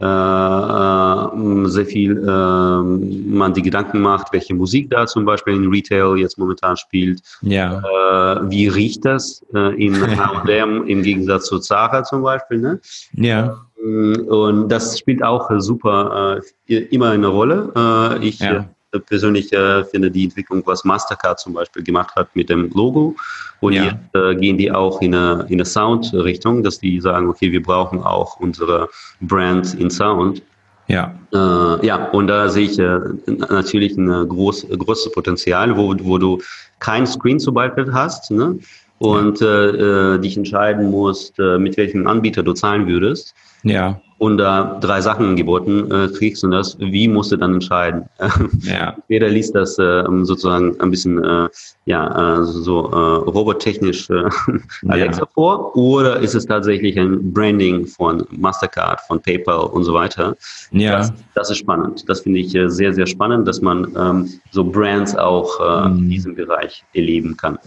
sehr 0.01 1.87
viel 1.87 2.17
äh, 2.17 2.83
man 2.83 3.53
die 3.53 3.63
Gedanken 3.63 4.01
macht, 4.01 4.33
welche 4.33 4.55
Musik 4.55 4.91
da 4.91 5.07
zum 5.07 5.25
Beispiel 5.25 5.55
in 5.55 5.69
Retail 5.69 6.17
jetzt 6.17 6.39
momentan 6.39 6.77
spielt. 6.77 7.21
Ja. 7.43 7.79
Äh, 7.79 8.51
wie 8.51 8.69
riecht 8.69 9.05
das 9.05 9.45
äh, 9.55 9.85
in 9.85 9.95
H&M 10.19 10.87
im 10.87 11.03
Gegensatz 11.03 11.47
zu 11.47 11.59
Zara 11.59 12.03
zum 12.05 12.23
Beispiel? 12.23 12.59
Ne? 12.59 12.81
Ja. 13.13 13.59
Und 13.77 14.69
das 14.69 14.99
spielt 14.99 15.23
auch 15.23 15.51
super 15.59 16.41
äh, 16.69 16.77
immer 16.77 17.11
eine 17.11 17.29
Rolle. 17.29 17.73
Äh, 17.75 18.27
ich 18.27 18.39
ja 18.39 18.67
persönlich 18.99 19.53
äh, 19.53 19.85
finde 19.85 20.11
die 20.11 20.25
Entwicklung, 20.25 20.63
was 20.67 20.85
Mastercard 20.85 21.39
zum 21.39 21.53
Beispiel 21.53 21.83
gemacht 21.83 22.15
hat 22.17 22.35
mit 22.35 22.49
dem 22.49 22.71
Logo. 22.71 23.15
Und 23.61 23.75
ja. 23.75 23.85
jetzt 23.85 23.97
äh, 24.15 24.35
gehen 24.35 24.59
die 24.59 24.73
auch 24.73 25.01
in 25.01 25.15
eine, 25.15 25.47
in 25.49 25.55
eine 25.55 25.65
Sound-Richtung, 25.65 26.63
dass 26.63 26.79
die 26.79 27.01
sagen, 27.01 27.29
okay, 27.29 27.53
wir 27.53 27.63
brauchen 27.63 28.03
auch 28.03 28.41
unsere 28.41 28.89
Brand 29.21 29.75
in 29.75 29.91
Sound. 29.91 30.43
Ja. 30.89 31.15
Äh, 31.33 31.87
ja, 31.87 32.07
und 32.11 32.27
da 32.27 32.49
sehe 32.49 32.67
ich 32.67 32.79
äh, 32.79 32.99
natürlich 33.27 33.97
ein 33.97 34.29
groß, 34.29 34.67
großes 34.77 35.13
Potenzial, 35.13 35.77
wo, 35.77 35.95
wo 36.01 36.19
du 36.19 36.41
kein 36.81 37.07
Screen 37.07 37.39
zum 37.39 37.55
Beispiel 37.55 37.93
hast 37.93 38.31
ne? 38.31 38.59
und 38.99 39.41
äh, 39.41 40.15
äh, 40.15 40.19
dich 40.19 40.37
entscheiden 40.37 40.91
musst, 40.91 41.39
äh, 41.39 41.59
mit 41.59 41.77
welchem 41.77 42.09
Anbieter 42.09 42.43
du 42.43 42.55
zahlen 42.55 42.89
würdest. 42.89 43.35
Ja 43.63 44.01
und 44.21 44.37
da 44.37 44.79
drei 44.83 45.01
Sachen 45.01 45.35
geboten 45.35 45.91
äh, 45.91 46.09
kriegst 46.09 46.45
und 46.45 46.51
das, 46.51 46.77
wie 46.79 47.09
musst 47.09 47.33
du 47.33 47.37
dann 47.37 47.55
entscheiden? 47.55 48.05
Ja. 48.61 48.97
Jeder 49.09 49.29
liest 49.29 49.55
das 49.55 49.79
äh, 49.79 50.05
sozusagen 50.23 50.79
ein 50.81 50.91
bisschen 50.91 51.25
äh, 51.25 51.49
ja, 51.87 52.41
äh, 52.41 52.45
so 52.45 52.91
äh, 52.91 53.31
robottechnisch 53.31 54.11
äh, 54.11 54.29
Alexa 54.89 55.23
ja. 55.23 55.29
vor 55.35 55.75
oder 55.75 56.21
ist 56.21 56.35
es 56.35 56.45
tatsächlich 56.45 56.99
ein 56.99 57.33
Branding 57.33 57.87
von 57.87 58.27
Mastercard, 58.31 59.01
von 59.07 59.21
PayPal 59.21 59.67
und 59.67 59.85
so 59.85 59.95
weiter? 59.95 60.37
Ja. 60.73 60.99
Das, 60.99 61.13
das 61.35 61.51
ist 61.51 61.59
spannend. 61.59 62.09
Das 62.09 62.21
finde 62.21 62.41
ich 62.41 62.55
äh, 62.55 62.69
sehr, 62.69 62.93
sehr 62.93 63.07
spannend, 63.07 63.49
dass 63.49 63.63
man 63.63 63.91
ähm, 63.97 64.29
so 64.51 64.65
Brands 64.65 65.17
auch 65.17 65.49
äh, 65.61 65.89
mhm. 65.89 65.99
in 65.99 66.11
diesem 66.11 66.35
Bereich 66.35 66.85
erleben 66.93 67.37
kann. 67.37 67.59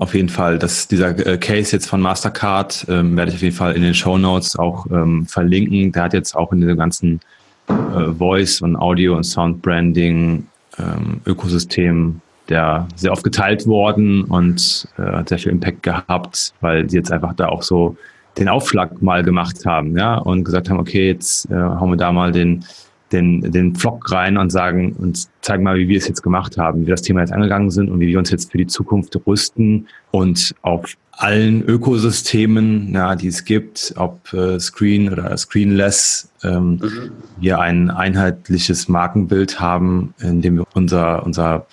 Auf 0.00 0.14
jeden 0.14 0.30
Fall, 0.30 0.58
dass 0.58 0.88
dieser 0.88 1.10
äh, 1.26 1.36
Case 1.36 1.76
jetzt 1.76 1.86
von 1.86 2.00
Mastercard 2.00 2.86
ähm, 2.88 3.18
werde 3.18 3.32
ich 3.32 3.36
auf 3.36 3.42
jeden 3.42 3.54
Fall 3.54 3.76
in 3.76 3.82
den 3.82 3.92
Show 3.92 4.16
Notes 4.16 4.56
auch 4.56 4.86
ähm, 4.90 5.26
verlinken. 5.26 5.92
Der 5.92 6.04
hat 6.04 6.14
jetzt 6.14 6.34
auch 6.34 6.52
in 6.52 6.62
dem 6.62 6.78
ganzen 6.78 7.20
äh, 7.68 8.10
Voice 8.18 8.62
und 8.62 8.76
Audio 8.76 9.14
und 9.14 9.24
Sound 9.24 9.60
Branding 9.60 10.46
ähm, 10.78 11.20
Ökosystem 11.26 12.22
der 12.48 12.88
sehr 12.96 13.12
oft 13.12 13.22
geteilt 13.22 13.66
worden 13.66 14.24
und 14.24 14.88
äh, 14.96 15.02
hat 15.02 15.28
sehr 15.28 15.38
viel 15.38 15.52
Impact 15.52 15.82
gehabt, 15.82 16.54
weil 16.62 16.88
sie 16.88 16.96
jetzt 16.96 17.12
einfach 17.12 17.34
da 17.34 17.48
auch 17.48 17.62
so 17.62 17.94
den 18.38 18.48
Aufschlag 18.48 19.02
mal 19.02 19.22
gemacht 19.22 19.66
haben, 19.66 19.98
ja, 19.98 20.16
und 20.16 20.44
gesagt 20.44 20.70
haben, 20.70 20.80
okay, 20.80 21.08
jetzt 21.08 21.50
äh, 21.50 21.54
hauen 21.54 21.90
wir 21.90 21.96
da 21.98 22.10
mal 22.10 22.32
den 22.32 22.64
den, 23.12 23.52
den 23.52 23.74
Vlog 23.74 24.10
rein 24.12 24.36
und 24.36 24.50
sagen 24.50 24.92
und 24.98 25.28
zeigen 25.42 25.62
mal, 25.62 25.76
wie 25.76 25.88
wir 25.88 25.98
es 25.98 26.08
jetzt 26.08 26.22
gemacht 26.22 26.56
haben, 26.58 26.82
wie 26.82 26.86
wir 26.86 26.94
das 26.94 27.02
Thema 27.02 27.20
jetzt 27.20 27.32
angegangen 27.32 27.70
sind 27.70 27.90
und 27.90 28.00
wie 28.00 28.08
wir 28.08 28.18
uns 28.18 28.30
jetzt 28.30 28.52
für 28.52 28.58
die 28.58 28.66
Zukunft 28.66 29.16
rüsten 29.26 29.88
und 30.10 30.54
auf 30.62 30.96
allen 31.12 31.62
Ökosystemen, 31.62 32.94
ja, 32.94 33.14
die 33.14 33.28
es 33.28 33.44
gibt, 33.44 33.92
ob 33.96 34.32
äh, 34.32 34.58
Screen 34.58 35.12
oder 35.12 35.36
Screenless, 35.36 36.30
ähm, 36.42 36.80
mhm. 36.82 37.10
wir 37.38 37.60
ein 37.60 37.90
einheitliches 37.90 38.88
Markenbild 38.88 39.60
haben, 39.60 40.14
in 40.20 40.40
dem 40.40 40.56
wir 40.56 40.64
unser, 40.74 41.24
unser 41.26 41.66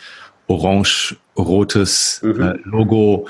orange-rotes 0.47 2.21
mhm. 2.23 2.41
äh, 2.41 2.55
Logo 2.65 3.27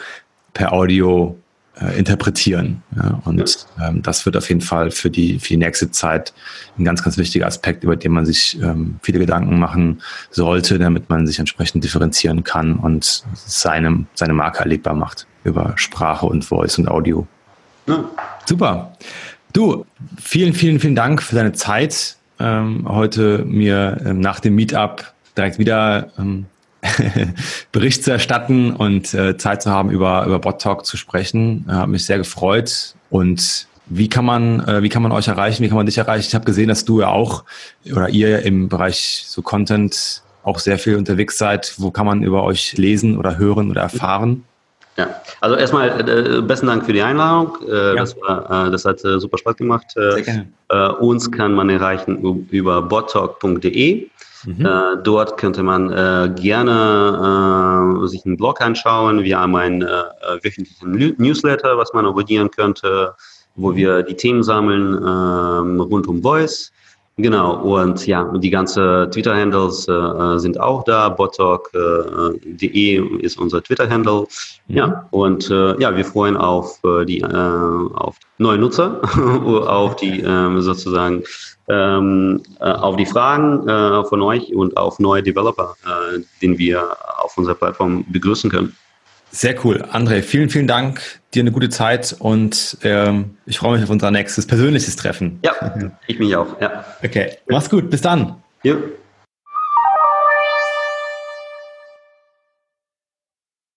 per 0.53 0.73
Audio 0.73 1.37
äh, 1.81 1.97
interpretieren. 1.97 2.81
Ja, 2.95 3.21
und 3.25 3.67
ähm, 3.81 4.01
das 4.01 4.25
wird 4.25 4.37
auf 4.37 4.49
jeden 4.49 4.61
Fall 4.61 4.91
für 4.91 5.09
die, 5.09 5.39
für 5.39 5.49
die 5.49 5.57
nächste 5.57 5.91
Zeit 5.91 6.33
ein 6.77 6.85
ganz, 6.85 7.03
ganz 7.03 7.17
wichtiger 7.17 7.47
Aspekt, 7.47 7.83
über 7.83 7.95
den 7.95 8.11
man 8.11 8.25
sich 8.25 8.59
ähm, 8.61 8.99
viele 9.01 9.19
Gedanken 9.19 9.59
machen 9.59 10.01
sollte, 10.31 10.79
damit 10.79 11.09
man 11.09 11.27
sich 11.27 11.39
entsprechend 11.39 11.83
differenzieren 11.83 12.43
kann 12.43 12.75
und 12.75 13.23
seine, 13.33 14.05
seine 14.13 14.33
Marke 14.33 14.59
erlebbar 14.59 14.93
macht 14.93 15.27
über 15.43 15.73
Sprache 15.75 16.25
und 16.25 16.43
Voice 16.43 16.77
und 16.77 16.87
Audio. 16.87 17.27
Ja. 17.87 18.03
Super. 18.45 18.93
Du, 19.53 19.85
vielen, 20.21 20.53
vielen, 20.53 20.79
vielen 20.79 20.95
Dank 20.95 21.21
für 21.21 21.35
deine 21.35 21.53
Zeit, 21.53 22.17
ähm, 22.39 22.85
heute 22.87 23.43
mir 23.45 24.01
ähm, 24.05 24.19
nach 24.19 24.39
dem 24.39 24.55
Meetup 24.55 25.03
direkt 25.35 25.57
wieder 25.57 26.11
ähm, 26.17 26.45
Bericht 27.71 28.03
zu 28.03 28.11
erstatten 28.11 28.71
und 28.73 29.13
äh, 29.13 29.37
Zeit 29.37 29.61
zu 29.61 29.71
haben, 29.71 29.89
über, 29.89 30.25
über 30.25 30.39
Bot 30.39 30.61
Talk 30.61 30.85
zu 30.85 30.97
sprechen. 30.97 31.65
Äh, 31.67 31.73
hat 31.73 31.89
mich 31.89 32.05
sehr 32.05 32.17
gefreut. 32.17 32.95
Und 33.09 33.67
wie 33.87 34.09
kann 34.09 34.25
man, 34.25 34.59
äh, 34.67 34.83
wie 34.83 34.89
kann 34.89 35.01
man 35.01 35.11
euch 35.11 35.27
erreichen? 35.27 35.63
Wie 35.63 35.67
kann 35.67 35.77
man 35.77 35.85
dich 35.85 35.97
erreichen? 35.97 36.27
Ich 36.27 36.35
habe 36.35 36.45
gesehen, 36.45 36.67
dass 36.67 36.85
du 36.85 37.01
ja 37.01 37.07
auch 37.07 37.43
oder 37.91 38.09
ihr 38.09 38.43
im 38.43 38.69
Bereich 38.69 39.23
so 39.27 39.41
Content 39.41 40.23
auch 40.43 40.59
sehr 40.59 40.77
viel 40.77 40.95
unterwegs 40.95 41.37
seid. 41.37 41.73
Wo 41.77 41.91
kann 41.91 42.05
man 42.05 42.23
über 42.23 42.43
euch 42.43 42.77
lesen 42.77 43.17
oder 43.17 43.37
hören 43.37 43.69
oder 43.69 43.81
erfahren? 43.81 44.43
Ja, 44.97 45.09
also 45.41 45.55
erstmal 45.55 46.09
äh, 46.09 46.41
besten 46.41 46.67
Dank 46.67 46.85
für 46.85 46.93
die 46.93 47.03
Einladung. 47.03 47.57
Äh, 47.67 47.89
ja. 47.89 47.95
das, 47.95 48.15
war, 48.19 48.67
äh, 48.67 48.71
das 48.71 48.83
hat 48.83 49.03
äh, 49.05 49.19
super 49.19 49.37
Spaß 49.37 49.55
gemacht. 49.55 49.85
Äh. 49.95 50.45
Äh, 50.69 50.89
uns 50.99 51.31
kann 51.31 51.53
man 51.53 51.69
erreichen 51.69 52.45
über 52.49 52.81
bottalk.de. 52.81 54.07
Mhm. 54.45 54.65
Äh, 54.65 54.97
dort 55.03 55.37
könnte 55.37 55.63
man 55.63 55.91
äh, 55.91 56.31
gerne 56.35 58.01
äh, 58.03 58.07
sich 58.07 58.25
einen 58.25 58.37
Blog 58.37 58.61
anschauen. 58.61 59.23
Wir 59.23 59.39
haben 59.39 59.55
einen 59.55 59.81
äh, 59.81 60.03
wöchentlichen 60.41 61.15
Newsletter, 61.17 61.77
was 61.77 61.93
man 61.93 62.05
abonnieren 62.05 62.51
könnte, 62.51 63.15
wo 63.55 63.75
wir 63.75 64.03
die 64.03 64.15
Themen 64.15 64.43
sammeln 64.43 64.93
ähm, 64.93 65.79
rund 65.79 66.07
um 66.07 66.21
Voice. 66.21 66.71
Genau, 67.19 67.55
und 67.63 68.05
ja, 68.05 68.31
die 68.37 68.51
ganze 68.51 69.09
Twitter-Handles 69.11 69.87
äh, 69.87 70.37
sind 70.37 70.59
auch 70.59 70.83
da. 70.83 71.09
Bottalk.de 71.09 72.95
äh, 72.95 73.21
ist 73.21 73.39
unser 73.39 73.63
Twitter-Handle. 73.63 74.27
Mhm. 74.67 74.75
Ja, 74.75 75.07
und 75.09 75.49
ja, 75.49 75.95
wir 75.95 76.05
freuen 76.05 76.37
auf 76.37 76.79
die 77.07 77.23
auf 77.23 78.17
neue 78.37 78.59
Nutzer, 78.59 79.01
auf 79.67 79.95
die 79.95 80.21
sozusagen 80.59 81.23
ähm, 81.69 82.41
äh, 82.59 82.63
auf 82.63 82.95
die 82.95 83.05
Fragen 83.05 83.67
äh, 83.67 84.03
von 84.05 84.21
euch 84.21 84.53
und 84.53 84.77
auf 84.77 84.99
neue 84.99 85.23
Developer, 85.23 85.75
äh, 85.85 86.19
den 86.41 86.57
wir 86.57 86.95
auf 87.19 87.37
unserer 87.37 87.55
Plattform 87.55 88.05
begrüßen 88.07 88.49
können. 88.49 88.75
Sehr 89.31 89.55
cool. 89.65 89.83
André, 89.91 90.21
vielen, 90.21 90.49
vielen 90.49 90.67
Dank. 90.67 91.01
Dir 91.33 91.41
eine 91.41 91.51
gute 91.51 91.69
Zeit 91.69 92.15
und 92.19 92.77
ähm, 92.83 93.37
ich 93.45 93.59
freue 93.59 93.73
mich 93.73 93.83
auf 93.83 93.89
unser 93.89 94.09
nächstes 94.09 94.47
persönliches 94.47 94.95
Treffen. 94.95 95.39
Ja, 95.43 95.53
ich 96.07 96.17
mich 96.17 96.35
auch. 96.35 96.59
Ja. 96.61 96.85
Okay, 97.03 97.31
mach's 97.47 97.69
gut. 97.69 97.89
Bis 97.89 98.01
dann. 98.01 98.35
Ja. 98.63 98.75